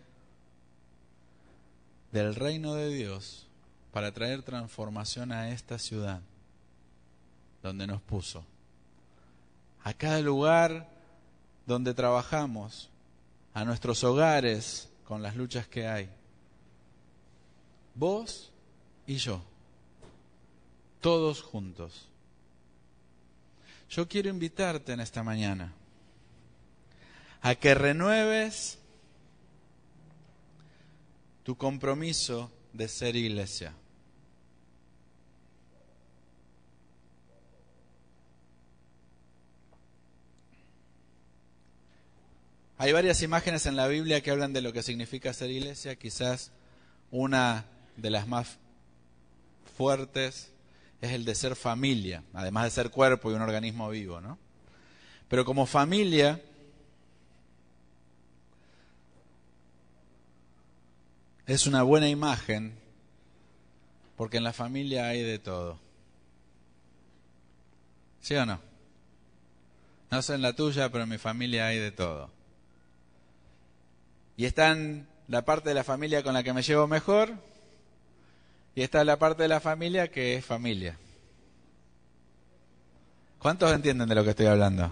del 2.13 2.35
reino 2.35 2.75
de 2.75 2.91
Dios 2.91 3.47
para 3.91 4.13
traer 4.13 4.43
transformación 4.43 5.33
a 5.33 5.49
esta 5.49 5.79
ciudad 5.79 6.21
donde 7.63 7.87
nos 7.87 8.03
puso. 8.03 8.45
A 9.83 9.95
cada 9.95 10.21
lugar 10.21 10.91
donde 11.65 11.95
trabajamos, 11.95 12.91
a 13.55 13.65
nuestros 13.65 14.05
hogares 14.05 14.91
con 15.05 15.23
las 15.23 15.37
luchas 15.37 15.67
que 15.67 15.87
hay. 15.87 16.11
Vos 17.95 18.53
y 19.07 19.17
yo 19.17 19.43
todos 21.01 21.43
juntos. 21.43 22.09
Yo 23.91 24.09
quiero 24.09 24.31
invitarte 24.31 24.93
en 24.93 25.01
esta 25.01 25.23
mañana 25.23 25.73
a 27.43 27.55
que 27.55 27.75
renueves 27.75 28.79
tu 31.43 31.57
compromiso 31.57 32.51
de 32.73 32.89
ser 32.89 33.17
iglesia. 33.17 33.75
Hay 42.85 42.93
varias 42.93 43.23
imágenes 43.23 43.65
en 43.65 43.77
la 43.77 43.89
Biblia 43.89 44.21
que 44.21 44.31
hablan 44.31 44.53
de 44.53 44.61
lo 44.61 44.75
que 44.75 44.83
significa 44.83 45.33
ser 45.33 45.51
iglesia. 45.51 45.97
Quizás 45.97 46.53
una 47.11 47.65
de 47.97 48.11
las 48.11 48.29
más 48.29 48.59
fuertes 49.75 50.53
es 51.01 51.13
el 51.13 51.25
de 51.25 51.35
ser 51.35 51.57
familia, 51.57 52.25
además 52.35 52.65
de 52.65 52.71
ser 52.73 52.91
cuerpo 52.91 53.31
y 53.31 53.35
un 53.37 53.41
organismo 53.41 53.89
vivo, 53.89 54.21
¿no? 54.21 54.39
Pero 55.29 55.47
como 55.47 55.65
familia, 55.65 56.43
es 61.47 61.67
una 61.67 61.85
buena 61.85 62.11
imagen 62.11 62.79
porque 64.15 64.37
en 64.37 64.45
la 64.45 64.53
familia 64.53 65.09
hay 65.09 65.23
de 65.23 65.39
todo. 65.39 65.79
¿Sí 68.21 68.35
o 68.35 68.45
no? 68.45 68.61
No 70.11 70.21
sé 70.21 70.35
en 70.35 70.43
la 70.43 70.55
tuya, 70.55 70.91
pero 70.93 71.05
en 71.05 71.09
mi 71.09 71.17
familia 71.17 71.69
hay 71.69 71.79
de 71.79 71.91
todo. 71.91 72.44
Y 74.37 74.45
están 74.47 75.07
la 75.29 75.45
parte 75.45 75.69
de 75.69 75.75
la 75.75 75.85
familia 75.85 76.23
con 76.23 76.35
la 76.35 76.43
que 76.43 76.53
me 76.53 76.63
llevo 76.63 76.87
mejor 76.87 77.35
y 78.75 78.83
esta 78.83 79.01
es 79.01 79.07
la 79.07 79.19
parte 79.19 79.43
de 79.43 79.49
la 79.49 79.61
familia 79.61 80.11
que 80.11 80.37
es 80.37 80.45
familia. 80.45 80.99
¿Cuántos 83.39 83.73
entienden 83.73 84.09
de 84.09 84.15
lo 84.15 84.25
que 84.25 84.31
estoy 84.31 84.47
hablando? 84.47 84.91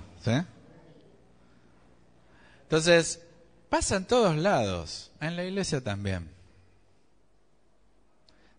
Entonces, 2.62 3.20
pasa 3.68 3.96
en 3.96 4.05
todos 4.07 4.37
lados, 4.37 5.11
en 5.20 5.37
la 5.37 5.44
iglesia 5.44 5.83
también. 5.83 6.31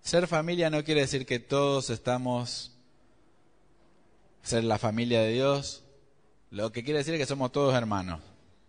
Ser 0.01 0.27
familia 0.27 0.69
no 0.69 0.83
quiere 0.83 1.01
decir 1.01 1.25
que 1.25 1.39
todos 1.39 1.89
estamos, 1.89 2.71
ser 4.41 4.65
la 4.65 4.77
familia 4.77 5.21
de 5.21 5.31
Dios, 5.31 5.83
lo 6.51 6.71
que 6.71 6.83
quiere 6.83 6.99
decir 6.99 7.13
es 7.13 7.19
que 7.21 7.25
somos 7.25 7.51
todos 7.51 7.73
hermanos. 7.73 8.19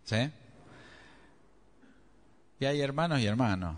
¿Sí? 0.04 0.30
Y 2.60 2.64
hay 2.64 2.80
hermanos 2.80 3.20
y 3.20 3.26
hermanos 3.26 3.76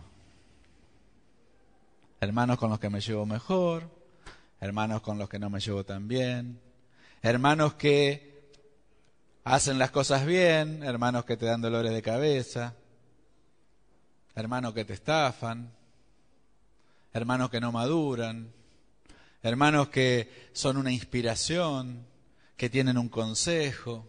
hermanos 2.20 2.58
con 2.58 2.70
los 2.70 2.80
que 2.80 2.90
me 2.90 3.00
llevo 3.00 3.26
mejor, 3.26 3.90
hermanos 4.60 5.00
con 5.02 5.18
los 5.18 5.28
que 5.28 5.38
no 5.38 5.50
me 5.50 5.60
llevo 5.60 5.84
tan 5.84 6.08
bien, 6.08 6.60
hermanos 7.22 7.74
que 7.74 8.50
hacen 9.44 9.78
las 9.78 9.90
cosas 9.90 10.26
bien, 10.26 10.82
hermanos 10.82 11.24
que 11.24 11.36
te 11.36 11.46
dan 11.46 11.60
dolores 11.60 11.92
de 11.92 12.02
cabeza, 12.02 12.74
hermanos 14.34 14.74
que 14.74 14.84
te 14.84 14.94
estafan, 14.94 15.72
hermanos 17.12 17.50
que 17.50 17.60
no 17.60 17.70
maduran, 17.70 18.52
hermanos 19.42 19.88
que 19.88 20.50
son 20.52 20.78
una 20.78 20.90
inspiración, 20.90 22.06
que 22.56 22.70
tienen 22.70 22.98
un 22.98 23.08
consejo, 23.08 24.08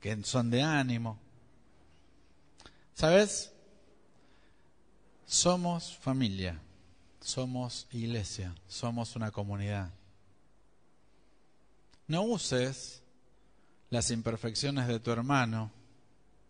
que 0.00 0.22
son 0.24 0.50
de 0.50 0.62
ánimo. 0.62 1.18
¿Sabes? 2.92 3.53
Somos 5.26 5.96
familia 5.96 6.60
somos 7.24 7.86
iglesia, 7.90 8.54
somos 8.68 9.16
una 9.16 9.30
comunidad. 9.30 9.90
No 12.06 12.22
uses 12.22 13.02
las 13.88 14.10
imperfecciones 14.10 14.86
de 14.86 15.00
tu 15.00 15.10
hermano 15.10 15.72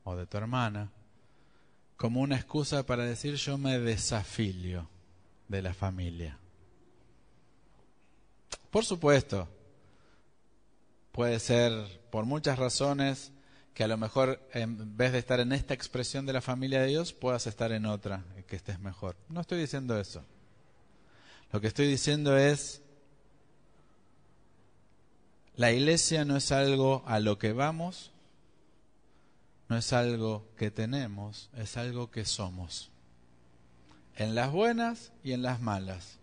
o 0.02 0.16
de 0.16 0.26
tu 0.26 0.36
hermana 0.36 0.90
como 1.96 2.20
una 2.20 2.36
excusa 2.36 2.84
para 2.84 3.04
decir 3.04 3.36
yo 3.36 3.56
me 3.56 3.78
desafilio 3.78 4.88
de 5.46 5.62
la 5.62 5.72
familia. 5.72 6.36
Por 8.70 8.84
supuesto, 8.84 9.48
puede 11.12 11.38
ser 11.38 12.00
por 12.10 12.24
muchas 12.24 12.58
razones 12.58 13.30
que 13.74 13.82
a 13.82 13.88
lo 13.88 13.96
mejor 13.96 14.40
en 14.52 14.96
vez 14.96 15.12
de 15.12 15.18
estar 15.18 15.40
en 15.40 15.52
esta 15.52 15.74
expresión 15.74 16.26
de 16.26 16.32
la 16.32 16.40
familia 16.40 16.80
de 16.80 16.86
Dios, 16.86 17.12
puedas 17.12 17.48
estar 17.48 17.72
en 17.72 17.86
otra 17.86 18.24
que 18.46 18.54
estés 18.54 18.78
mejor. 18.78 19.16
No 19.28 19.40
estoy 19.40 19.58
diciendo 19.58 19.98
eso. 19.98 20.24
Lo 21.52 21.60
que 21.60 21.66
estoy 21.66 21.88
diciendo 21.88 22.36
es, 22.36 22.82
la 25.56 25.72
iglesia 25.72 26.24
no 26.24 26.36
es 26.36 26.52
algo 26.52 27.02
a 27.06 27.18
lo 27.18 27.38
que 27.38 27.52
vamos, 27.52 28.12
no 29.68 29.76
es 29.76 29.92
algo 29.92 30.46
que 30.56 30.70
tenemos, 30.70 31.50
es 31.56 31.76
algo 31.76 32.10
que 32.10 32.24
somos. 32.24 32.90
En 34.14 34.36
las 34.36 34.52
buenas 34.52 35.12
y 35.24 35.32
en 35.32 35.42
las 35.42 35.60
malas, 35.60 36.18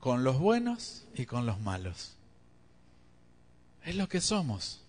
con 0.00 0.24
los 0.24 0.38
buenos 0.40 1.04
y 1.14 1.26
con 1.26 1.46
los 1.46 1.60
malos. 1.60 2.16
Es 3.84 3.94
lo 3.94 4.08
que 4.08 4.20
somos. 4.20 4.85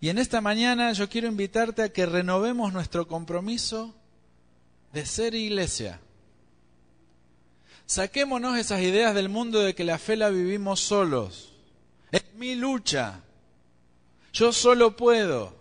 Y 0.00 0.10
en 0.10 0.18
esta 0.18 0.40
mañana 0.40 0.92
yo 0.92 1.08
quiero 1.08 1.26
invitarte 1.26 1.82
a 1.82 1.92
que 1.92 2.06
renovemos 2.06 2.72
nuestro 2.72 3.08
compromiso 3.08 3.94
de 4.92 5.06
ser 5.06 5.34
iglesia. 5.34 6.00
Saquémonos 7.86 8.58
esas 8.58 8.80
ideas 8.82 9.14
del 9.14 9.28
mundo 9.28 9.60
de 9.60 9.74
que 9.74 9.84
la 9.84 9.98
fe 9.98 10.16
la 10.16 10.28
vivimos 10.28 10.80
solos. 10.80 11.52
Es 12.10 12.24
mi 12.34 12.54
lucha. 12.54 13.20
Yo 14.32 14.52
solo 14.52 14.96
puedo. 14.96 15.56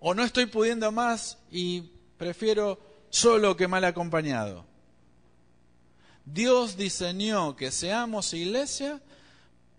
O 0.00 0.14
no 0.14 0.24
estoy 0.24 0.46
pudiendo 0.46 0.90
más 0.90 1.38
y 1.50 1.82
prefiero 2.16 2.80
solo 3.10 3.56
que 3.56 3.68
mal 3.68 3.84
acompañado. 3.84 4.64
Dios 6.24 6.76
diseñó 6.76 7.56
que 7.56 7.70
seamos 7.70 8.34
iglesia 8.34 9.00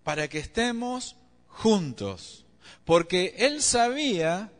para 0.02 0.28
que 0.28 0.38
estemos 0.38 1.16
juntos. 1.46 2.44
Porque 2.84 3.34
Él 3.38 3.62
sabía, 3.62 4.50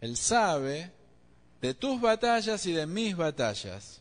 Él 0.00 0.16
sabe 0.16 0.92
de 1.60 1.74
tus 1.74 2.00
batallas 2.00 2.64
y 2.66 2.72
de 2.72 2.86
mis 2.86 3.16
batallas. 3.16 4.00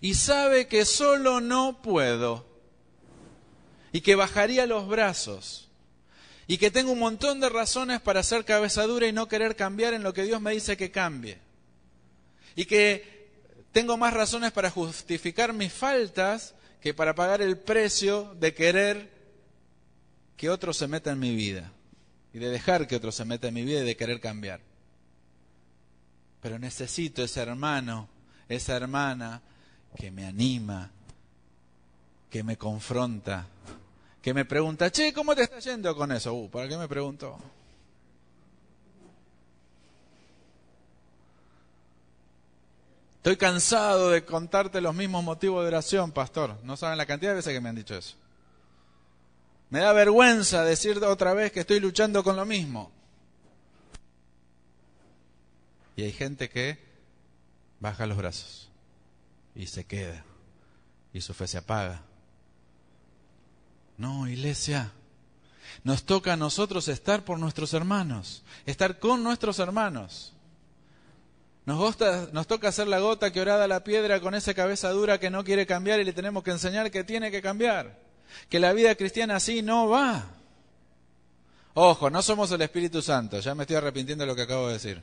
Y 0.00 0.14
sabe 0.14 0.66
que 0.66 0.84
solo 0.84 1.40
no 1.40 1.82
puedo. 1.82 2.46
Y 3.92 4.00
que 4.00 4.14
bajaría 4.14 4.66
los 4.66 4.88
brazos. 4.88 5.68
Y 6.46 6.58
que 6.58 6.70
tengo 6.70 6.92
un 6.92 6.98
montón 6.98 7.40
de 7.40 7.48
razones 7.48 8.00
para 8.00 8.22
ser 8.22 8.44
cabeza 8.44 8.86
dura 8.86 9.06
y 9.06 9.12
no 9.12 9.28
querer 9.28 9.56
cambiar 9.56 9.94
en 9.94 10.02
lo 10.02 10.12
que 10.12 10.24
Dios 10.24 10.40
me 10.40 10.52
dice 10.52 10.76
que 10.76 10.90
cambie. 10.90 11.38
Y 12.56 12.64
que 12.64 13.30
tengo 13.72 13.96
más 13.96 14.12
razones 14.14 14.50
para 14.52 14.70
justificar 14.70 15.52
mis 15.52 15.72
faltas 15.72 16.54
que 16.80 16.92
para 16.92 17.14
pagar 17.14 17.40
el 17.40 17.56
precio 17.58 18.34
de 18.40 18.52
querer 18.52 19.10
que 20.36 20.50
otro 20.50 20.72
se 20.72 20.88
meta 20.88 21.12
en 21.12 21.20
mi 21.20 21.36
vida 21.36 21.72
y 22.32 22.38
de 22.38 22.48
dejar 22.48 22.86
que 22.86 22.96
otro 22.96 23.12
se 23.12 23.24
meta 23.24 23.48
en 23.48 23.54
mi 23.54 23.64
vida 23.64 23.80
y 23.80 23.84
de 23.84 23.96
querer 23.96 24.20
cambiar. 24.20 24.60
Pero 26.40 26.58
necesito 26.58 27.22
ese 27.22 27.40
hermano, 27.40 28.08
esa 28.48 28.76
hermana 28.76 29.42
que 29.96 30.10
me 30.10 30.26
anima, 30.26 30.90
que 32.30 32.42
me 32.42 32.56
confronta, 32.56 33.46
que 34.22 34.32
me 34.32 34.44
pregunta, 34.44 34.90
che, 34.90 35.12
¿cómo 35.12 35.34
te 35.34 35.42
está 35.42 35.58
yendo 35.58 35.94
con 35.96 36.12
eso? 36.12 36.32
Uh, 36.32 36.48
¿para 36.48 36.68
qué 36.68 36.76
me 36.76 36.88
preguntó? 36.88 37.38
Estoy 43.16 43.36
cansado 43.36 44.10
de 44.10 44.24
contarte 44.24 44.80
los 44.80 44.94
mismos 44.94 45.22
motivos 45.22 45.62
de 45.62 45.68
oración, 45.68 46.10
pastor. 46.10 46.56
No 46.62 46.76
saben 46.78 46.96
la 46.96 47.04
cantidad 47.04 47.32
de 47.32 47.36
veces 47.36 47.52
que 47.52 47.60
me 47.60 47.68
han 47.68 47.76
dicho 47.76 47.94
eso. 47.94 48.16
Me 49.70 49.78
da 49.78 49.92
vergüenza 49.92 50.64
decir 50.64 51.02
otra 51.04 51.32
vez 51.32 51.52
que 51.52 51.60
estoy 51.60 51.80
luchando 51.80 52.22
con 52.24 52.36
lo 52.36 52.44
mismo. 52.44 52.90
Y 55.96 56.02
hay 56.02 56.12
gente 56.12 56.48
que 56.48 56.78
baja 57.78 58.06
los 58.06 58.16
brazos 58.16 58.68
y 59.54 59.66
se 59.66 59.84
queda 59.84 60.24
y 61.12 61.20
su 61.20 61.34
fe 61.34 61.46
se 61.46 61.58
apaga. 61.58 62.02
No, 63.96 64.28
iglesia, 64.28 64.92
nos 65.84 66.04
toca 66.04 66.32
a 66.32 66.36
nosotros 66.36 66.88
estar 66.88 67.24
por 67.24 67.38
nuestros 67.38 67.74
hermanos, 67.74 68.42
estar 68.66 68.98
con 68.98 69.22
nuestros 69.22 69.58
hermanos. 69.58 70.32
Nos, 71.66 71.98
nos 72.32 72.46
toca 72.46 72.68
hacer 72.68 72.88
la 72.88 72.98
gota 72.98 73.30
que 73.30 73.40
orada 73.40 73.68
la 73.68 73.84
piedra 73.84 74.20
con 74.20 74.34
esa 74.34 74.54
cabeza 74.54 74.90
dura 74.90 75.20
que 75.20 75.30
no 75.30 75.44
quiere 75.44 75.66
cambiar 75.66 76.00
y 76.00 76.04
le 76.04 76.12
tenemos 76.12 76.42
que 76.42 76.50
enseñar 76.50 76.90
que 76.90 77.04
tiene 77.04 77.30
que 77.30 77.42
cambiar, 77.42 78.09
que 78.48 78.60
la 78.60 78.72
vida 78.72 78.94
cristiana 78.94 79.36
así 79.36 79.62
no 79.62 79.88
va. 79.88 80.26
Ojo, 81.74 82.10
no 82.10 82.20
somos 82.22 82.50
el 82.52 82.62
Espíritu 82.62 83.00
Santo, 83.00 83.38
ya 83.40 83.54
me 83.54 83.62
estoy 83.62 83.76
arrepintiendo 83.76 84.24
de 84.24 84.28
lo 84.28 84.36
que 84.36 84.42
acabo 84.42 84.66
de 84.66 84.74
decir. 84.74 85.02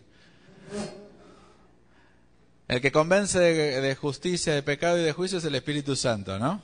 El 2.68 2.82
que 2.82 2.92
convence 2.92 3.40
de, 3.40 3.96
justicia, 3.96 4.54
de 4.54 4.62
pecado 4.62 5.00
y 5.00 5.04
de 5.04 5.14
juicio 5.14 5.38
es 5.38 5.46
el 5.46 5.56
Espíritu 5.56 5.96
Santo, 5.96 6.38
¿no? 6.38 6.62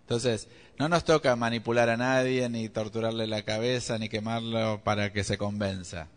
Entonces, 0.00 0.48
no 0.78 0.88
nos 0.88 1.04
toca 1.04 1.36
manipular 1.36 1.90
a 1.90 1.98
nadie, 1.98 2.48
ni 2.48 2.70
torturarle 2.70 3.26
la 3.26 3.42
cabeza, 3.42 3.98
ni 3.98 4.08
quemarlo 4.08 4.80
para 4.82 5.12
que 5.12 5.24
se 5.24 5.36
convenza. 5.36 6.08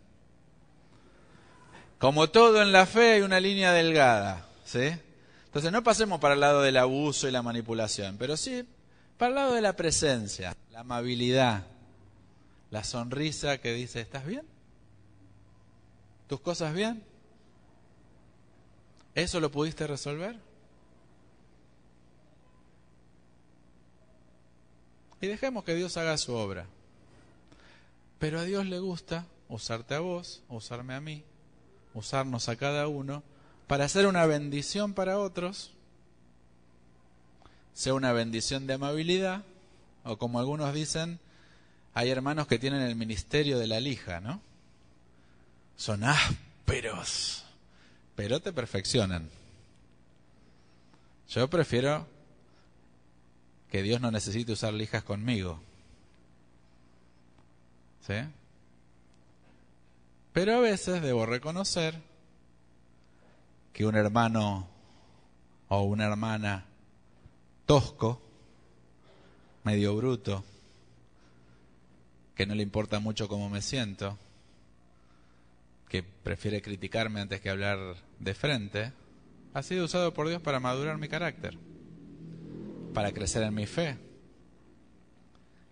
Como 1.98 2.30
todo 2.30 2.62
en 2.62 2.72
la 2.72 2.86
fe 2.86 3.12
hay 3.12 3.20
una 3.20 3.38
línea 3.38 3.72
delgada, 3.72 4.46
¿sí? 4.64 4.90
Entonces 5.44 5.70
no 5.70 5.84
pasemos 5.84 6.18
para 6.18 6.32
el 6.32 6.40
lado 6.40 6.62
del 6.62 6.78
abuso 6.78 7.28
y 7.28 7.30
la 7.30 7.42
manipulación, 7.42 8.16
pero 8.18 8.38
sí 8.38 8.64
para 9.22 9.28
el 9.28 9.34
lado 9.36 9.54
de 9.54 9.60
la 9.60 9.76
presencia, 9.76 10.56
la 10.72 10.80
amabilidad, 10.80 11.64
la 12.72 12.82
sonrisa 12.82 13.58
que 13.58 13.72
dice, 13.72 14.00
¿estás 14.00 14.26
bien? 14.26 14.42
¿Tus 16.26 16.40
cosas 16.40 16.74
bien? 16.74 17.04
¿Eso 19.14 19.38
lo 19.38 19.52
pudiste 19.52 19.86
resolver? 19.86 20.40
Y 25.20 25.28
dejemos 25.28 25.62
que 25.62 25.76
Dios 25.76 25.96
haga 25.98 26.18
su 26.18 26.34
obra. 26.34 26.66
Pero 28.18 28.40
a 28.40 28.42
Dios 28.42 28.66
le 28.66 28.80
gusta 28.80 29.24
usarte 29.48 29.94
a 29.94 30.00
vos, 30.00 30.42
usarme 30.48 30.94
a 30.94 31.00
mí, 31.00 31.22
usarnos 31.94 32.48
a 32.48 32.56
cada 32.56 32.88
uno, 32.88 33.22
para 33.68 33.84
hacer 33.84 34.08
una 34.08 34.26
bendición 34.26 34.94
para 34.94 35.20
otros, 35.20 35.70
sea 37.74 37.94
una 37.94 38.12
bendición 38.12 38.66
de 38.66 38.74
amabilidad, 38.74 39.42
o 40.04 40.18
como 40.18 40.38
algunos 40.38 40.74
dicen, 40.74 41.18
hay 41.94 42.10
hermanos 42.10 42.46
que 42.46 42.58
tienen 42.58 42.82
el 42.82 42.96
ministerio 42.96 43.58
de 43.58 43.66
la 43.66 43.80
lija, 43.80 44.20
¿no? 44.20 44.40
Son 45.76 46.04
ásperos 46.04 47.42
pero 48.14 48.40
te 48.40 48.52
perfeccionan. 48.52 49.28
Yo 51.28 51.48
prefiero 51.48 52.06
que 53.70 53.82
Dios 53.82 54.00
no 54.00 54.10
necesite 54.10 54.52
usar 54.52 54.74
lijas 54.74 55.02
conmigo. 55.02 55.60
¿Sí? 58.06 58.14
Pero 60.32 60.56
a 60.56 60.60
veces 60.60 61.02
debo 61.02 61.26
reconocer 61.26 62.00
que 63.72 63.86
un 63.86 63.96
hermano 63.96 64.68
o 65.68 65.82
una 65.82 66.06
hermana 66.06 66.66
tosco, 67.66 68.20
medio 69.64 69.94
bruto, 69.96 70.44
que 72.34 72.46
no 72.46 72.54
le 72.54 72.62
importa 72.62 72.98
mucho 73.00 73.28
cómo 73.28 73.48
me 73.48 73.62
siento, 73.62 74.18
que 75.88 76.02
prefiere 76.02 76.62
criticarme 76.62 77.20
antes 77.20 77.40
que 77.40 77.50
hablar 77.50 77.96
de 78.18 78.34
frente, 78.34 78.92
ha 79.54 79.62
sido 79.62 79.84
usado 79.84 80.14
por 80.14 80.28
Dios 80.28 80.40
para 80.40 80.60
madurar 80.60 80.98
mi 80.98 81.08
carácter, 81.08 81.58
para 82.94 83.12
crecer 83.12 83.42
en 83.42 83.54
mi 83.54 83.66
fe, 83.66 83.98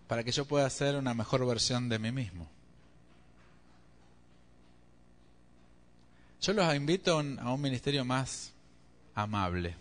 para 0.07 0.23
que 0.23 0.31
yo 0.31 0.45
pueda 0.45 0.69
ser 0.69 0.95
una 0.95 1.13
mejor 1.13 1.45
versión 1.45 1.89
de 1.89 1.99
mí 1.99 2.11
mismo. 2.11 2.47
Yo 6.41 6.53
los 6.53 6.73
invito 6.75 7.19
a 7.19 7.53
un 7.53 7.61
ministerio 7.61 8.03
más 8.03 8.51
amable, 9.13 9.75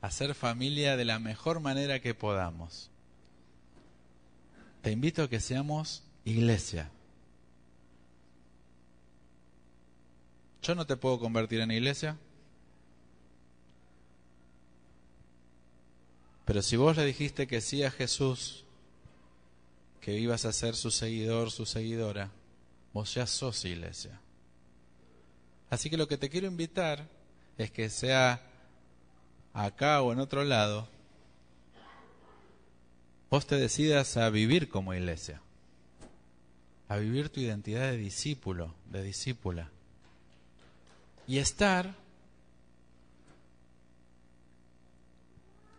a 0.00 0.10
ser 0.10 0.34
familia 0.34 0.96
de 0.96 1.04
la 1.04 1.18
mejor 1.18 1.60
manera 1.60 2.00
que 2.00 2.14
podamos. 2.14 2.90
Te 4.82 4.92
invito 4.92 5.24
a 5.24 5.28
que 5.28 5.40
seamos 5.40 6.04
iglesia, 6.24 6.90
Yo 10.68 10.74
no 10.74 10.86
te 10.86 10.96
puedo 10.96 11.18
convertir 11.18 11.60
en 11.60 11.70
iglesia. 11.70 12.18
Pero 16.44 16.62
si 16.62 16.76
vos 16.76 16.96
le 16.96 17.04
dijiste 17.04 17.46
que 17.46 17.60
sí 17.60 17.82
a 17.82 17.90
Jesús, 17.90 18.64
que 20.00 20.18
ibas 20.18 20.44
a 20.44 20.52
ser 20.52 20.74
su 20.76 20.90
seguidor, 20.90 21.50
su 21.50 21.66
seguidora, 21.66 22.30
vos 22.92 23.14
ya 23.14 23.26
sos 23.26 23.64
iglesia. 23.64 24.20
Así 25.70 25.90
que 25.90 25.96
lo 25.96 26.08
que 26.08 26.18
te 26.18 26.30
quiero 26.30 26.46
invitar 26.46 27.06
es 27.56 27.70
que 27.70 27.90
sea 27.90 28.42
acá 29.58 30.02
o 30.02 30.12
en 30.12 30.20
otro 30.20 30.44
lado, 30.44 30.88
vos 33.28 33.46
te 33.46 33.56
decidas 33.56 34.16
a 34.16 34.30
vivir 34.30 34.68
como 34.68 34.94
iglesia, 34.94 35.40
a 36.88 36.96
vivir 36.96 37.28
tu 37.28 37.40
identidad 37.40 37.90
de 37.90 37.96
discípulo, 37.96 38.74
de 38.86 39.02
discípula, 39.02 39.68
y 41.26 41.38
estar 41.38 41.94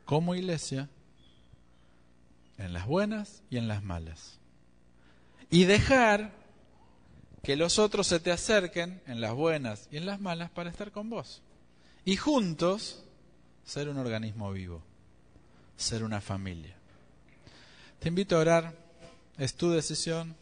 como 0.04 0.36
iglesia 0.36 0.90
en 2.58 2.74
las 2.74 2.86
buenas 2.86 3.44
y 3.50 3.58
en 3.58 3.70
las 3.70 3.82
malas. 3.82 4.40
Y 5.50 5.64
dejar 5.64 6.34
que 7.44 7.56
los 7.56 7.80
otros 7.80 8.08
se 8.08 8.20
te 8.20 8.32
acerquen 8.32 9.02
en 9.08 9.22
las 9.22 9.34
buenas 9.34 9.88
y 9.90 9.98
en 9.98 10.06
las 10.06 10.20
malas 10.20 10.52
para 10.52 10.70
estar 10.70 10.92
con 10.92 11.10
vos. 11.10 11.42
Y 12.04 12.18
juntos 12.18 13.06
ser 13.70 13.88
un 13.88 14.00
organismo 14.00 14.52
vivo, 14.52 14.82
ser 15.78 16.04
una 16.04 16.22
familia. 16.22 16.76
Te 18.00 18.08
invito 18.08 18.36
a 18.36 18.40
orar, 18.40 18.74
es 19.38 19.54
tu 19.54 19.70
decisión. 19.70 20.36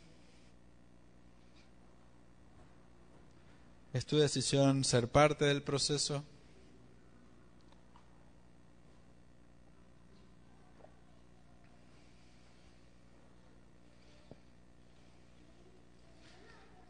Es 3.92 4.06
tu 4.06 4.18
decisión 4.18 4.86
ser 4.86 5.10
parte 5.10 5.44
del 5.44 5.62
proceso. 5.62 6.24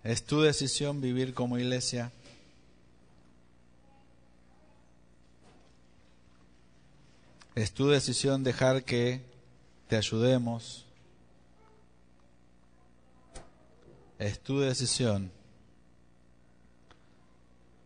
Es 0.03 0.23
tu 0.23 0.41
decisión 0.41 1.01
vivir 1.01 1.33
como 1.33 1.57
iglesia. 1.57 2.11
Es 7.57 7.71
tu 7.71 7.87
decisión 7.87 8.43
dejar 8.43 8.83
que 8.83 9.25
te 9.87 9.97
ayudemos. 9.97 10.85
Es 14.19 14.39
tu 14.39 14.59
decisión 14.59 15.31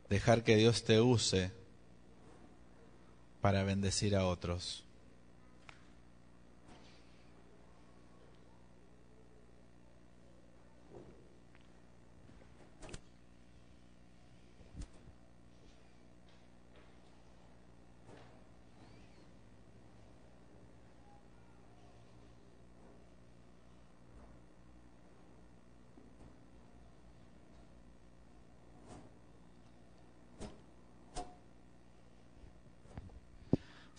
dejar 0.09 0.43
que 0.43 0.57
Dios 0.57 0.84
te 0.84 0.99
use 0.99 1.53
para 3.39 3.63
bendecir 3.63 4.17
a 4.17 4.28
otros. 4.28 4.84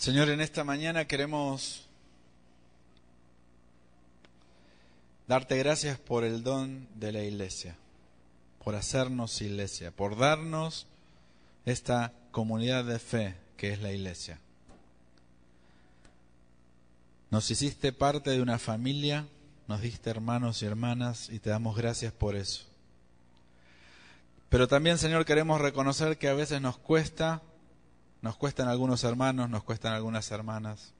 Señor, 0.02 0.30
en 0.30 0.40
esta 0.40 0.64
mañana 0.64 1.06
queremos 1.06 1.86
darte 5.28 5.56
gracias 5.58 5.96
por 5.96 6.24
el 6.24 6.42
don 6.42 6.88
de 6.96 7.12
la 7.12 7.22
iglesia, 7.22 7.76
por 8.64 8.74
hacernos 8.74 9.40
iglesia, 9.40 9.92
por 9.92 10.16
darnos 10.16 10.88
esta 11.66 12.12
comunidad 12.32 12.84
de 12.84 12.98
fe 12.98 13.36
que 13.56 13.72
es 13.72 13.80
la 13.80 13.92
iglesia. 13.92 14.40
Nos 17.30 17.48
hiciste 17.52 17.92
parte 17.92 18.30
de 18.30 18.42
una 18.42 18.58
familia, 18.58 19.28
nos 19.68 19.82
diste 19.82 20.10
hermanos 20.10 20.62
y 20.62 20.66
hermanas 20.66 21.28
y 21.30 21.38
te 21.38 21.50
damos 21.50 21.76
gracias 21.76 22.12
por 22.12 22.34
eso. 22.34 22.64
Pero 24.48 24.66
también, 24.66 24.98
Señor, 24.98 25.24
queremos 25.24 25.60
reconocer 25.60 26.18
que 26.18 26.26
a 26.26 26.34
veces 26.34 26.60
nos 26.60 26.76
cuesta 26.76 27.40
nos 28.22 28.36
cuestan 28.36 28.68
algunos 28.68 29.02
hermanos, 29.02 29.50
nos 29.50 29.64
cuestan 29.64 29.92
algunas 29.92 30.30
hermanas. 30.30 30.94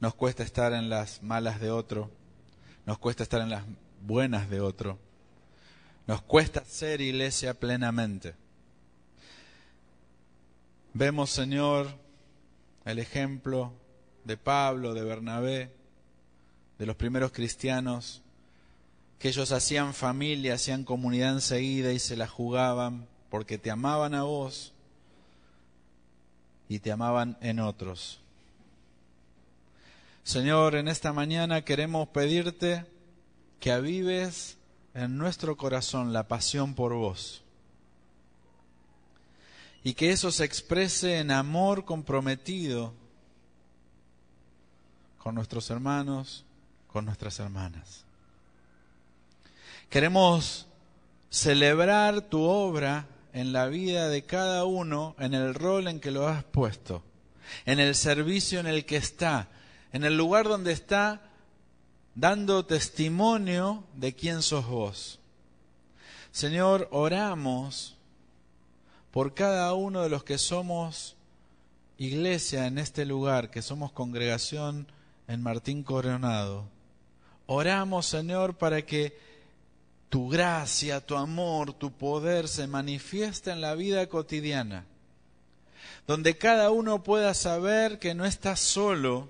Nos 0.00 0.14
cuesta 0.14 0.42
estar 0.42 0.74
en 0.74 0.90
las 0.90 1.22
malas 1.22 1.60
de 1.60 1.70
otro. 1.70 2.10
Nos 2.84 2.98
cuesta 2.98 3.22
estar 3.22 3.40
en 3.40 3.48
las 3.48 3.64
buenas 4.02 4.50
de 4.50 4.60
otro. 4.60 4.98
Nos 6.06 6.20
cuesta 6.20 6.62
ser 6.66 7.00
iglesia 7.00 7.54
plenamente. 7.54 8.34
Vemos, 10.92 11.30
Señor, 11.30 11.88
el 12.84 12.98
ejemplo 12.98 13.72
de 14.24 14.36
Pablo, 14.36 14.92
de 14.92 15.04
Bernabé, 15.04 15.74
de 16.78 16.86
los 16.86 16.96
primeros 16.96 17.32
cristianos, 17.32 18.22
que 19.18 19.28
ellos 19.28 19.52
hacían 19.52 19.94
familia, 19.94 20.54
hacían 20.54 20.84
comunidad 20.84 21.32
enseguida 21.32 21.92
y 21.92 21.98
se 21.98 22.16
la 22.16 22.28
jugaban 22.28 23.08
porque 23.30 23.56
te 23.56 23.70
amaban 23.70 24.14
a 24.14 24.24
vos 24.24 24.74
y 26.68 26.78
te 26.80 26.92
amaban 26.92 27.36
en 27.40 27.60
otros. 27.60 28.20
Señor, 30.24 30.74
en 30.74 30.88
esta 30.88 31.12
mañana 31.12 31.62
queremos 31.62 32.08
pedirte 32.08 32.84
que 33.60 33.72
avives 33.72 34.56
en 34.94 35.16
nuestro 35.18 35.56
corazón 35.56 36.12
la 36.12 36.26
pasión 36.26 36.74
por 36.74 36.94
vos 36.94 37.42
y 39.84 39.94
que 39.94 40.10
eso 40.10 40.32
se 40.32 40.44
exprese 40.44 41.18
en 41.18 41.30
amor 41.30 41.84
comprometido 41.84 42.92
con 45.18 45.36
nuestros 45.36 45.70
hermanos, 45.70 46.44
con 46.88 47.04
nuestras 47.04 47.38
hermanas. 47.38 48.04
Queremos 49.88 50.66
celebrar 51.30 52.20
tu 52.22 52.42
obra 52.42 53.06
en 53.36 53.52
la 53.52 53.66
vida 53.66 54.08
de 54.08 54.22
cada 54.22 54.64
uno 54.64 55.14
en 55.18 55.34
el 55.34 55.52
rol 55.54 55.88
en 55.88 56.00
que 56.00 56.10
lo 56.10 56.26
has 56.26 56.42
puesto, 56.42 57.02
en 57.66 57.80
el 57.80 57.94
servicio 57.94 58.60
en 58.60 58.66
el 58.66 58.86
que 58.86 58.96
está, 58.96 59.50
en 59.92 60.04
el 60.04 60.16
lugar 60.16 60.48
donde 60.48 60.72
está 60.72 61.20
dando 62.14 62.64
testimonio 62.64 63.84
de 63.94 64.14
quién 64.14 64.40
sos 64.40 64.66
vos. 64.66 65.20
Señor, 66.32 66.88
oramos 66.90 67.98
por 69.10 69.34
cada 69.34 69.74
uno 69.74 70.02
de 70.02 70.08
los 70.08 70.24
que 70.24 70.38
somos 70.38 71.14
iglesia 71.98 72.66
en 72.66 72.78
este 72.78 73.04
lugar, 73.04 73.50
que 73.50 73.60
somos 73.60 73.92
congregación 73.92 74.86
en 75.28 75.42
Martín 75.42 75.82
Coronado. 75.82 76.64
Oramos, 77.44 78.06
Señor, 78.06 78.56
para 78.56 78.80
que 78.86 79.14
tu 80.08 80.28
gracia, 80.28 81.04
tu 81.04 81.16
amor, 81.16 81.72
tu 81.72 81.92
poder 81.92 82.48
se 82.48 82.66
manifiesta 82.66 83.52
en 83.52 83.60
la 83.60 83.74
vida 83.74 84.08
cotidiana, 84.08 84.86
donde 86.06 86.38
cada 86.38 86.70
uno 86.70 87.02
pueda 87.02 87.34
saber 87.34 87.98
que 87.98 88.14
no 88.14 88.24
está 88.24 88.56
solo 88.56 89.28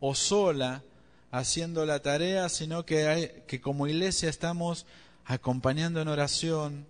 o 0.00 0.14
sola 0.14 0.82
haciendo 1.30 1.86
la 1.86 2.00
tarea, 2.00 2.48
sino 2.48 2.84
que, 2.84 3.44
que 3.46 3.60
como 3.60 3.86
iglesia 3.86 4.28
estamos 4.28 4.86
acompañando 5.24 6.00
en 6.00 6.08
oración, 6.08 6.86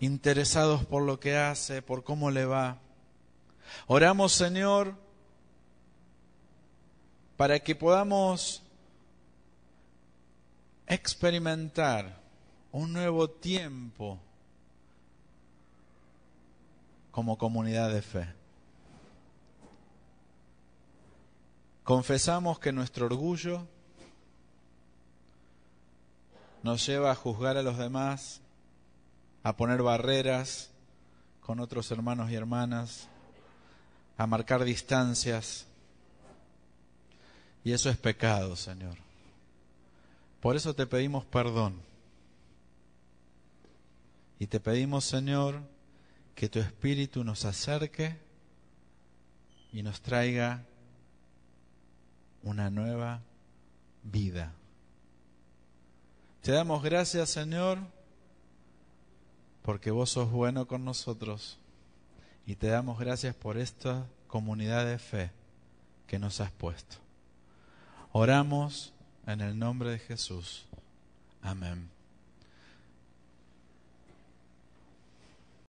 interesados 0.00 0.84
por 0.84 1.02
lo 1.02 1.18
que 1.18 1.36
hace, 1.36 1.82
por 1.82 2.04
cómo 2.04 2.30
le 2.30 2.44
va. 2.44 2.78
Oramos, 3.86 4.32
Señor, 4.32 4.94
para 7.36 7.60
que 7.60 7.74
podamos 7.74 8.62
experimentar 10.86 12.18
un 12.78 12.92
nuevo 12.92 13.28
tiempo 13.28 14.20
como 17.10 17.36
comunidad 17.36 17.92
de 17.92 18.02
fe. 18.02 18.32
Confesamos 21.82 22.60
que 22.60 22.70
nuestro 22.70 23.06
orgullo 23.06 23.66
nos 26.62 26.86
lleva 26.86 27.10
a 27.10 27.16
juzgar 27.16 27.56
a 27.56 27.64
los 27.64 27.78
demás, 27.78 28.42
a 29.42 29.56
poner 29.56 29.82
barreras 29.82 30.70
con 31.40 31.58
otros 31.58 31.90
hermanos 31.90 32.30
y 32.30 32.36
hermanas, 32.36 33.08
a 34.16 34.28
marcar 34.28 34.62
distancias. 34.62 35.66
Y 37.64 37.72
eso 37.72 37.90
es 37.90 37.96
pecado, 37.96 38.54
Señor. 38.54 38.96
Por 40.40 40.54
eso 40.54 40.74
te 40.74 40.86
pedimos 40.86 41.24
perdón. 41.24 41.87
Y 44.38 44.46
te 44.46 44.60
pedimos, 44.60 45.04
Señor, 45.04 45.62
que 46.34 46.48
tu 46.48 46.60
Espíritu 46.60 47.24
nos 47.24 47.44
acerque 47.44 48.16
y 49.72 49.82
nos 49.82 50.00
traiga 50.00 50.64
una 52.42 52.70
nueva 52.70 53.22
vida. 54.02 54.52
Te 56.42 56.52
damos 56.52 56.82
gracias, 56.82 57.30
Señor, 57.30 57.78
porque 59.62 59.90
vos 59.90 60.10
sos 60.10 60.30
bueno 60.30 60.66
con 60.66 60.84
nosotros 60.84 61.58
y 62.46 62.54
te 62.54 62.68
damos 62.68 62.98
gracias 62.98 63.34
por 63.34 63.58
esta 63.58 64.06
comunidad 64.28 64.86
de 64.86 64.98
fe 64.98 65.30
que 66.06 66.18
nos 66.18 66.40
has 66.40 66.52
puesto. 66.52 66.96
Oramos 68.12 68.94
en 69.26 69.40
el 69.40 69.58
nombre 69.58 69.90
de 69.90 69.98
Jesús. 69.98 70.66
Amén. 71.42 71.97